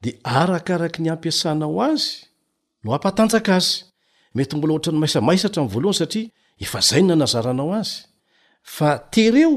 [0.03, 2.27] de arakaraka ny ampiasanao azy
[2.83, 3.87] no ampatanjaka azy
[4.35, 6.25] mety mbola ohatra ny maisamaisaatra aiy voalohany satria
[6.65, 7.93] efa zay o nanazaranao azy
[8.75, 9.51] fa tereo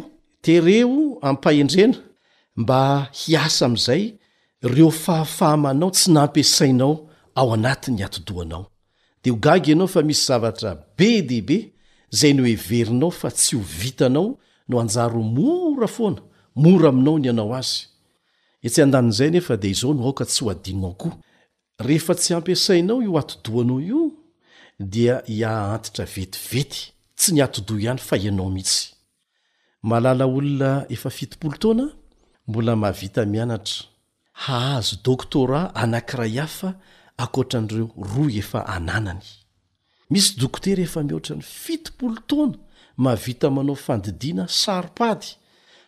[0.46, 0.92] tereo
[1.28, 1.96] ampahendrena
[2.60, 2.80] mba
[3.20, 4.02] hiasa am'izay
[4.74, 6.92] reo fahafahamanao tsy nampiasainao
[7.38, 8.64] ao anatny atdao
[9.32, 11.58] ogag anao fa misy zavatra be dehibe
[12.18, 14.36] zay nyoeverinao f y oympainaoo
[14.96, 15.40] aanao
[23.94, 24.21] o
[24.90, 28.88] dia hiaantitra vetivety tsy ny atdoihayanao mihitsy
[29.96, 31.86] alalaolona effitpolo tna
[32.48, 33.74] mbola mahavita miaata
[34.44, 36.70] hahazo dôktra anankiray hafa
[37.16, 42.58] akotra n'reo ro efa anananymisy oktery efa mihoatra ny fitpolo taona
[42.96, 45.26] mahavita manao fandidiana sarpady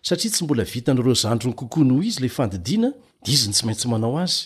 [0.02, 2.88] satia tsy mbola vita n'ireo zandro ny kokoano izy la fandidiana
[3.24, 4.36] dizny tsy maintsy manao azy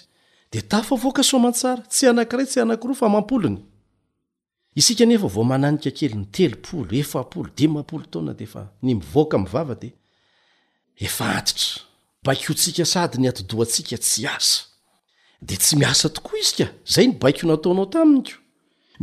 [0.53, 2.77] de tafooka soatsara tsy anankiray tsy ana
[4.79, 9.75] isika nefa vao mananika kely ny telopolo efapolo dimampolo taona di fa ny mivoaka mvava
[9.75, 9.93] dia
[11.07, 11.83] efa antitra
[12.25, 14.61] bakotsika sady ny atodoantsika tsy asa
[15.43, 18.35] dia tsy miasa tokoa izy ka zay ny baik o nataonao taminy ko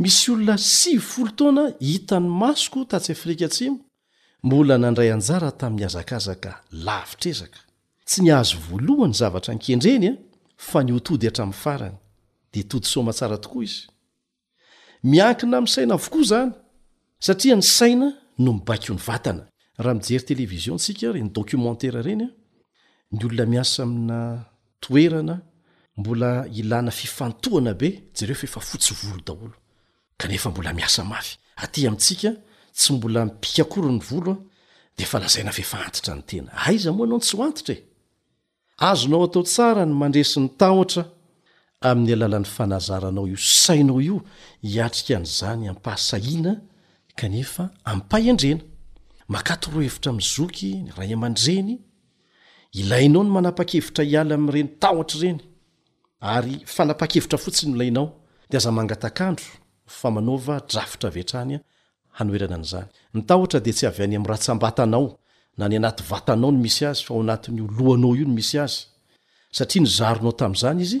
[0.00, 3.78] misy olona si folo taoana hita ny masoko tatsyafirikatsimo
[4.46, 6.50] mbola nandray anjara tamin'ny azakaazaka
[6.86, 7.60] lafitrezaka
[8.08, 10.12] tsy ny azo voalohany zavatra nkendrenya
[10.68, 11.98] fa ny hotody hatramin'ny farana
[12.52, 13.82] dia todysoma tsara tokoa izy
[15.04, 16.50] miankina mi'saina avokoa zany
[17.20, 19.42] satria ny saina no mibak o ny vatana
[19.78, 24.44] raha mijery televiion sa eny documentairarenynyolona miasa amina
[24.80, 25.40] toerana
[25.96, 31.06] mbola ilana fifantohana be refefafotsy vol daembola miasa
[31.62, 32.32] ayamitsika
[32.72, 34.42] tsy mbola mipikakory ny volo
[34.98, 37.78] de fa lazaina fefaantitra ny tena aiza moa anao tsy antitra e
[38.88, 41.15] azonao atao tsara ny mandresy ny ta ra
[41.90, 44.16] amin'ny alalan'ny fanazaranao io sainao io
[44.74, 46.52] iatrikaan'zany ampahasahina
[47.22, 47.24] e
[48.10, 48.56] padeaheia
[49.76, 49.78] o
[50.98, 54.02] aeyiainao aaakevira
[56.32, 58.10] aarenytaeynaakevitra fotsiny lainaod
[63.64, 65.06] de sy avay am rahatsabaanao
[65.58, 68.76] na ny anatyvatanao n misy azy faanaanao io n misy azy
[69.56, 71.00] satia ny zaronao tam'zany izy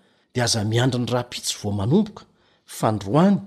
[0.33, 2.23] di aza miandra ny rapitsy vo manomboka
[2.65, 3.37] fandroany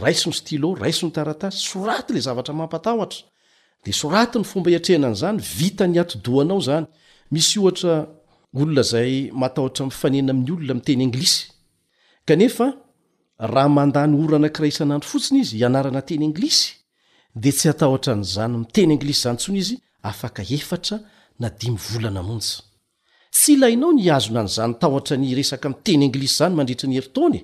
[0.00, 3.20] raiso ny stylo raiso ny taratasy soraty ila zavatra mampatahotra
[3.84, 6.86] di soraty ny fomba hiatrehna an' izany vita ny atodohanao zany
[7.32, 7.92] misy ohatra
[8.58, 11.42] olona zay mahatahotra fanena amin'ny olona miteny anglisy
[12.28, 12.66] kanefa
[13.52, 16.66] raha mandany orana kira isanandro fotsiny izy ianarana teny anglisy
[17.42, 19.76] di tsy atahotra nyzany miteny anglisy zany sony izy
[20.10, 20.96] afaka efatra
[21.40, 22.52] na dimy volana monjy
[23.34, 27.38] tsy ilainao niazona nyzany taotra ny resaka mteny nglisyzany mandritra nyheitny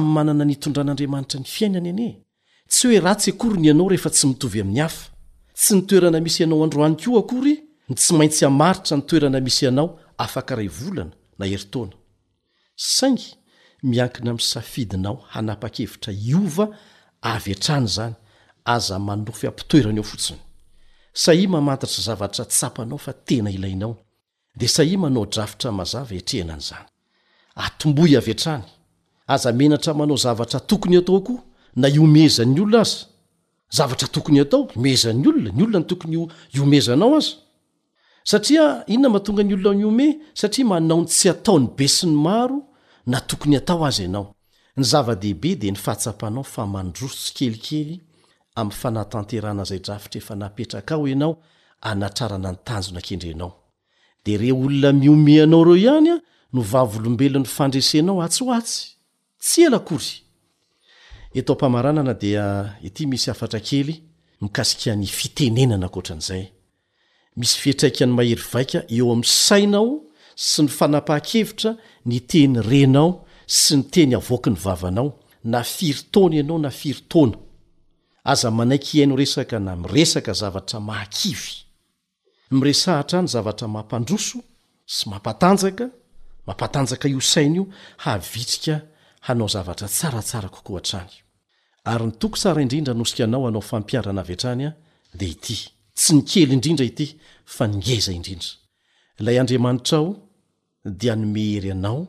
[0.00, 2.14] n'n a nndran'adaanira ny iaiay
[2.72, 4.88] tsy oe atyaonyanao reefatsyy'y
[5.56, 7.54] tsy nytoerana misy ianao androany ko akory
[7.88, 9.86] ny tsy maintsy hamaritra ny toerana misy ianao
[10.24, 11.92] afakaray volana na heritona
[12.76, 13.28] saingy
[13.82, 16.66] miankina ami safidinao hanapa-kevitra iova
[17.22, 18.14] avy atrany zany
[18.74, 20.40] aza manofy ampitoerana eo fotsiny
[21.24, 23.94] sahi mamantatra zavatra tsapanao fa tena ilainao
[24.58, 26.86] di sahi manao drafitra mazava etrehanan' zany
[27.66, 28.64] atomboy avy atrany
[29.34, 31.42] aza menatra manao zavatra tokony atao koa
[31.80, 32.92] na iomezan'ny ol az
[33.70, 36.14] zavatra tokony atao mezany olona ny olona ny tokony
[36.54, 37.32] iomezanao azy
[38.24, 42.58] satria inona mahatonga ny olona miome satria manaon tsy ataony be sy ny maro
[43.06, 44.28] na tokony atao azy ianao
[44.76, 47.96] ny zava-dehibe de ny fahatsapanao fa mandrosotsy kelikely
[48.58, 51.34] am'ny fanatanterana zay drafitra efa napetraka ao anao
[51.88, 53.52] anatrarana nytanjonakendrenao
[54.24, 56.16] de re olona miomeanao reo ihanya
[56.52, 58.80] no vavolombelon'ny fandresenao atso atsy
[59.40, 60.24] tsy elaoy
[61.38, 64.02] etao mpamaranana dia ity misy afatra kely
[64.40, 66.44] mikasika ny fitenenana koatran'zay
[67.36, 69.88] misy fitraika any mahery vaika eo amin'y sainao
[70.50, 71.72] sy ny fanapaha-kevitra
[72.08, 73.08] ny teny renao
[73.58, 75.10] sy ny teny avoaka ny vavanao
[75.44, 77.36] na firitona ianao na firtona
[78.24, 81.52] aza manaiky ihaino resaka na miresaka zavara mahkivy
[82.50, 84.38] mirsahtra any zavatra mampandroso
[84.86, 85.90] sy mampatanjka
[86.46, 87.66] mampatanjaka io sainaio
[87.96, 88.80] havitika
[89.20, 91.25] hanao zavatra tsarasara koko atrany
[91.86, 94.70] ary ny toko sara indrindra hanosikanao anao fampiarana av atrany a
[95.18, 95.56] dea ity
[95.96, 97.06] tsy ni kely indrindra ity
[97.54, 98.50] fa nigeza indrindra
[99.20, 100.06] ilay andriamanitrao
[101.00, 102.00] dia nomehery anao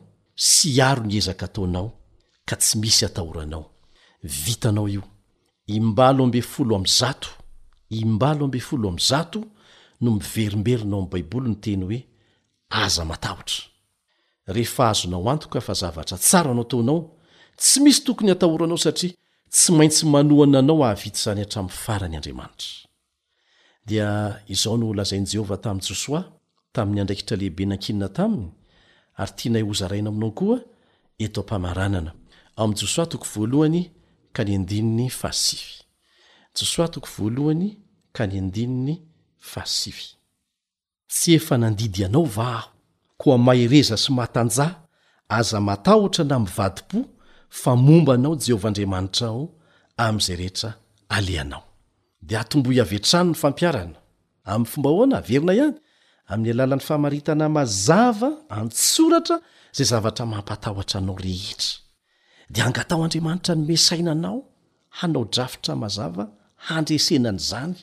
[0.50, 1.88] sy aro nyezaka taonao
[2.48, 3.64] ka tsy misy atahoranao
[4.44, 5.02] vitanao io
[5.78, 7.28] imbalo ambe folo amzato
[8.00, 9.38] imbalo ambe folo amzato
[10.02, 12.00] no miverimberinao ami' baiboly no teny hoe
[12.82, 13.60] aza matahotra
[14.54, 16.98] rehefa azonao antok a fa zavatra tsara no taonao
[17.60, 19.14] tsy misy tokony atahoranao satria
[19.50, 22.70] tsy maintsy manoana anao ahavity izany hatramin'ny farany andriamanitra
[23.86, 24.08] dia
[24.52, 26.20] izao no lazain'i jehovah tamin'ny josoa
[26.74, 28.48] tamin'ny andraikitra lehibe nankinina taminy
[29.20, 30.58] ary tianay hozaraina aminao koa
[31.24, 33.16] eto paaanaajsto
[34.34, 38.94] ka ny dnnajsto ayka ny andnnyahi
[41.14, 42.68] tsy efa nandidy anao va aho
[43.20, 44.72] koa maereza sy matanjaha
[45.38, 46.98] aza matahotra na mivadim-po
[47.48, 49.48] fa momba anao jehovaandriamanitra ao
[49.96, 50.70] am'zay rehetra
[51.16, 51.64] aleanao
[52.22, 53.96] de atomboiavetrano ny fampiarana
[54.50, 55.78] amin'ny fomba hoana averina ihany
[56.32, 58.28] amin'ny alalan'ny fahmaritana mazava
[58.60, 59.36] antsoratra
[59.76, 61.72] zay zavatra mampatahotra anao rehetra
[62.54, 64.38] de angatao andriamanitra no mesaina anao
[64.98, 66.24] hanao drafitra mazava
[66.68, 67.74] handresena ny zany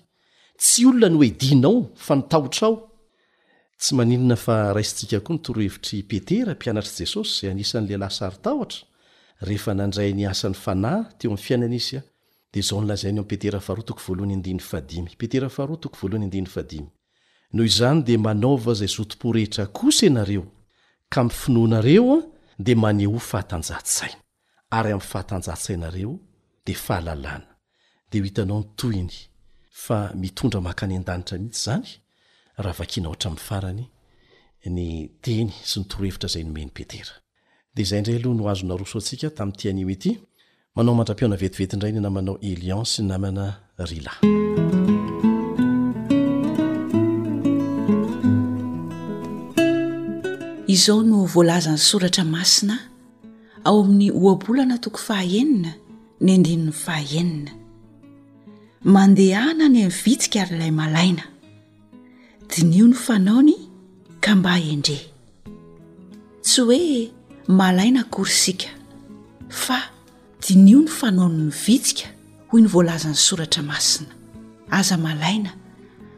[0.62, 2.74] tsy olona no edinao fa nitahotrao
[3.82, 8.84] tsy maninna fa aistsika koa ny torohevitrypetermpant'jesosy zay asn'llyst
[9.42, 12.02] rehefa nandray ny asan'ny fanahy teo am'y fiainana isya
[12.54, 14.16] de zao nlazay amipetera faharotoko
[16.10, 16.64] loenoho
[17.68, 20.48] zany de manaova zay zotopo rehetra kosa anareo
[21.10, 22.24] ka mfinonareo
[22.60, 24.16] de maneho ahtnjaai
[24.90, 26.20] yam fahatanjasainareo
[26.66, 28.44] deahalladeiaoyte
[35.66, 37.14] sy norhevitra zay noeny petera
[37.78, 40.12] dea izay indraloha noazonarosoantsika tamin'itianim ity
[40.76, 44.14] manao mandra-piona vetivetindrayny namanao eliance namana ryla
[50.68, 52.78] izao no voalazan'ny soratra masina
[53.64, 55.74] ao amin'ny oabolana toko fahaenina
[56.22, 57.52] ny andinon'ny fahaenina
[58.84, 61.24] mandehahna ny amin'ny vitsikaryilay malaina
[62.50, 63.56] dinio ny fanaony
[64.24, 64.98] kamba endre
[66.42, 67.15] tsy hoe
[67.48, 68.68] malaina akorysika
[69.50, 69.78] fa
[70.48, 72.08] dinio ny fanaono mivitsika
[72.50, 74.10] hoy ny voalazan'ny soratra masina
[74.72, 75.52] aza malaina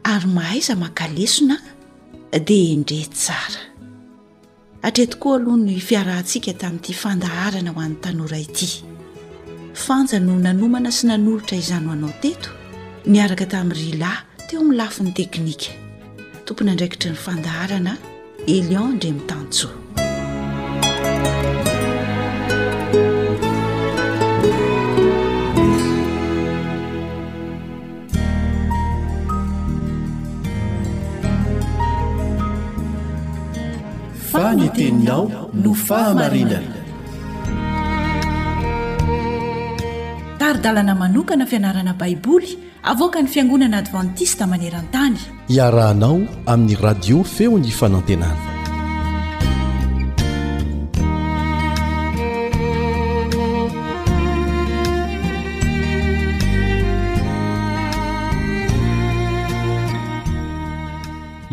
[0.04, 1.60] ary mahaiza makalesona
[2.44, 3.60] dia endre tsara
[4.82, 8.70] atretokoa aloha ny fiarahntsika tamin'ity fandaharana ho an'ny tanoray ity
[9.84, 12.48] fanja no nanomana sy nanolotra izano anao teto
[13.10, 14.16] niaraka tamin'ny ryalay
[14.48, 15.70] teo amin'ny lafi ny teknika
[16.44, 17.92] tompony andraikitra ny fandaharana
[18.56, 19.87] elian indre mitantsoa
[34.38, 35.30] ny teninao
[35.64, 36.76] no fahamarinana
[40.40, 42.50] taridalana manokana fianarana baiboly
[42.92, 45.16] avoka ny fiangonana advantista maneran-tany
[45.56, 46.18] iarahanao
[46.52, 48.46] amin'ny radio feo ny fanantenana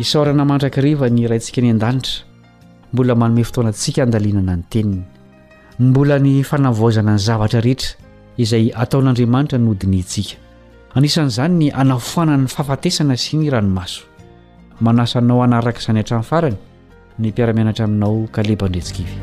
[0.04, 2.35] isaorana mandrakiriva ny iraintsika ny an-danitra
[2.92, 5.02] mbola manome fotoanantsika handalinana ny teninny
[5.78, 7.98] mbola ny fanavozana ny zavatra rehetra
[8.38, 10.36] izay ataon'andriamanitra noodiniintsika
[10.96, 14.04] anisan'izany ny anafoanann ny fahafatesana sy ny ranomaso
[14.80, 16.58] manasanao hanaraka izany htranin'ny farany
[17.18, 19.14] ny mpiaramieanatra aminao kaleba ndretsikivy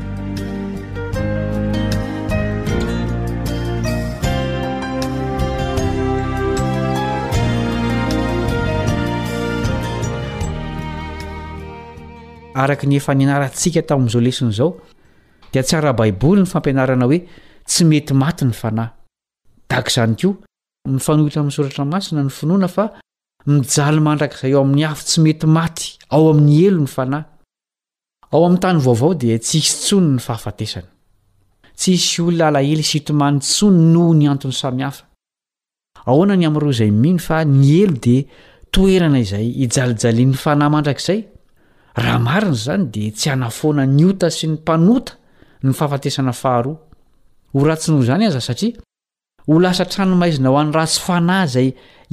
[12.54, 14.70] araka ny efa nianarantsika tammn'izao lesin' izao
[15.52, 17.18] di tsarabaiboly ny fampianarana hoe
[17.66, 18.90] tsy mety maty ny fanahy
[19.70, 20.36] dak zany koa
[20.88, 22.84] mifanohita amn'ny soratramasina ny finoana fa
[23.52, 27.24] mijaly mandrakzay eo amin'ny hafa tsy mety maty ao amin'ny elo ny fanahy
[28.34, 30.88] ao ami'ny tany vaovao di ts isy tsony ny fahafatesana
[31.78, 35.04] tsy isy olona alaely sitomany tsony noho ny antony samihafa
[36.08, 38.16] aoana ny amro izay mino fa ny elo di
[38.72, 41.33] toerana izay ijalijali'ny nhyry
[41.96, 45.12] raha marina zany di tsy hanafoana nyota sy ny mpanota
[45.64, 46.76] ny fahafatesana faharoa
[47.54, 48.80] ho ratsi noho izany aza satria
[49.46, 51.68] ho lasa tranomaizina ho an'nyratsy fanahy zay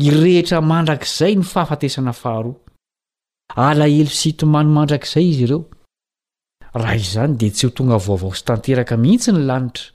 [0.07, 2.53] irehetra mandrakizay ny fahafatesana faharoa
[3.69, 5.63] alaelo sitomany mandrakizay izy ireo
[6.73, 9.89] raha izzany di tsy ho tonga vaovao sy tanteraka mihitsy ny lanitra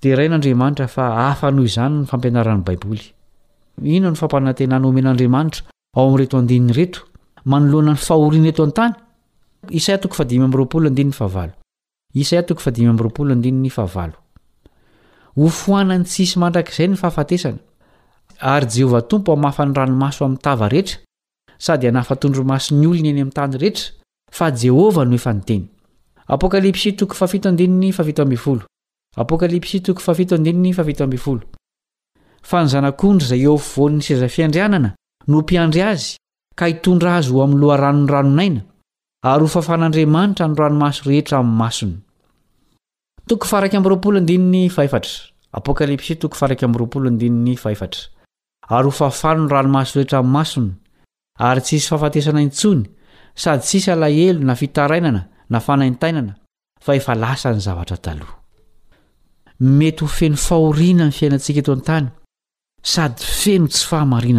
[0.00, 3.04] de irai n'andriamanitra fa afa noho izany ny fampianaran'ny baiboly
[3.96, 5.64] ino no fampanantenany omen'andriamanitra
[5.96, 7.07] ao amin'y reto ann'ny reto
[15.38, 17.58] hofoanany tsisy mandrak'zay ny fahafatesana
[18.52, 20.98] ary jehovah tompo hmafa ny ranomaso ami tava rehetra
[21.58, 23.92] sady anahfatondromasony olony eny ami'ny tany retra
[24.36, 25.68] fa jehovah no efa nyteny
[32.48, 34.90] fa nyzanak'ondry zay eofvonin'ny seza fiandrianana
[35.28, 36.16] nompiandry azy
[36.62, 38.60] a itondra azo o aminy loha ranonyranonaina
[39.32, 41.94] ary ho fafan'andriamanitra noranomaso rehetra am'ny masony
[48.74, 50.70] ayho fafanono ranomaso rehetra am'ny masony
[51.48, 52.82] ary tsisy fahafatesana intsony
[53.42, 56.32] sady tsisy alahelo nafitarainana na fanantainana
[59.70, 59.72] e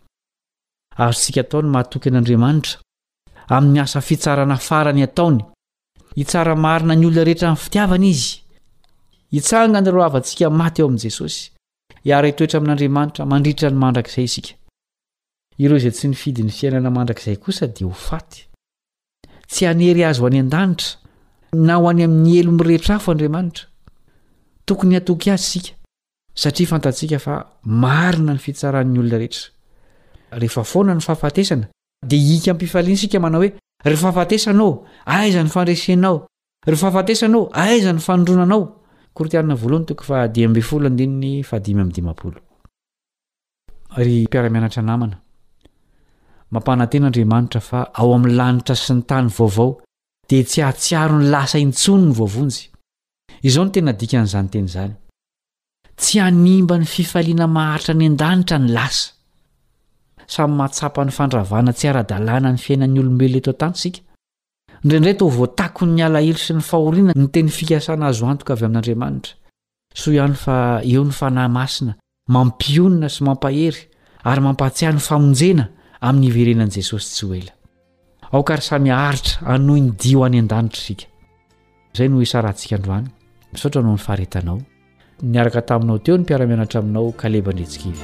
[0.97, 2.77] azosika ataony mahatoky an'andriamanitra
[3.55, 5.41] amin'ny asa fitsarana farany ataony
[6.17, 8.29] hitsara marina ny olona rehetra n'ny fitiavana izy
[9.33, 11.39] hitsanga ny ro avantsika maty ao amin' jesosy
[12.07, 14.43] iara toetra amin'andriamanitra mandriitra ny mandrazaysi
[15.61, 17.37] nyaianaandraayh
[19.51, 20.89] tsyanery azy ho any an-danitra
[21.67, 23.65] na ho any amin'ny elo mirehetr afo andriamanitra
[24.65, 25.71] tokony atoky azy sika
[26.41, 27.33] satriafantatsika fa
[27.83, 29.50] marina ny fitsaran'ny olona rehetra
[30.31, 31.67] rehefa foana ny fahafatesana
[32.07, 33.51] de ika mipifalina sika mana hoe
[33.83, 34.71] ry faafatesanao
[35.05, 36.27] aizany fandresenao
[36.65, 40.19] ry fahafatesanao aizany fanronanaooa'nylanitra
[48.83, 49.71] sy ny tany vaovao
[50.29, 54.91] de tsy ahtsiarony lasa intson ny vonjyontendin'znytenzny
[55.95, 59.05] tsy animbany fifaliana maharitra ny andanitra ny lasa
[60.33, 64.01] samy mahatsapa ny fandravana tsy ara-dalàna ny fiainan'ny olombelon eto -tany isika
[64.83, 69.33] indreindrey tao voatakon nyalahelo sy ny fahoriana no teny fikasana azo antoka avy amin'andriamanitra
[70.01, 70.55] so ihany fa
[70.93, 71.93] eo ny fanahy masina
[72.35, 73.81] mampionina sy mampahery
[74.29, 75.65] ary mampatsihahny famonjena
[76.07, 77.51] amin'ny iverenan'i jesosy tsy hoela
[78.33, 81.05] aoka ry sami haritra anoho ny dio any an-danitra isika
[81.93, 83.07] izay no isarantsika androany
[83.59, 84.57] saotra no nyfaharetanao
[85.31, 88.03] niaraka taminao teo ny mpiaramianatra aminao kalebandritsikivy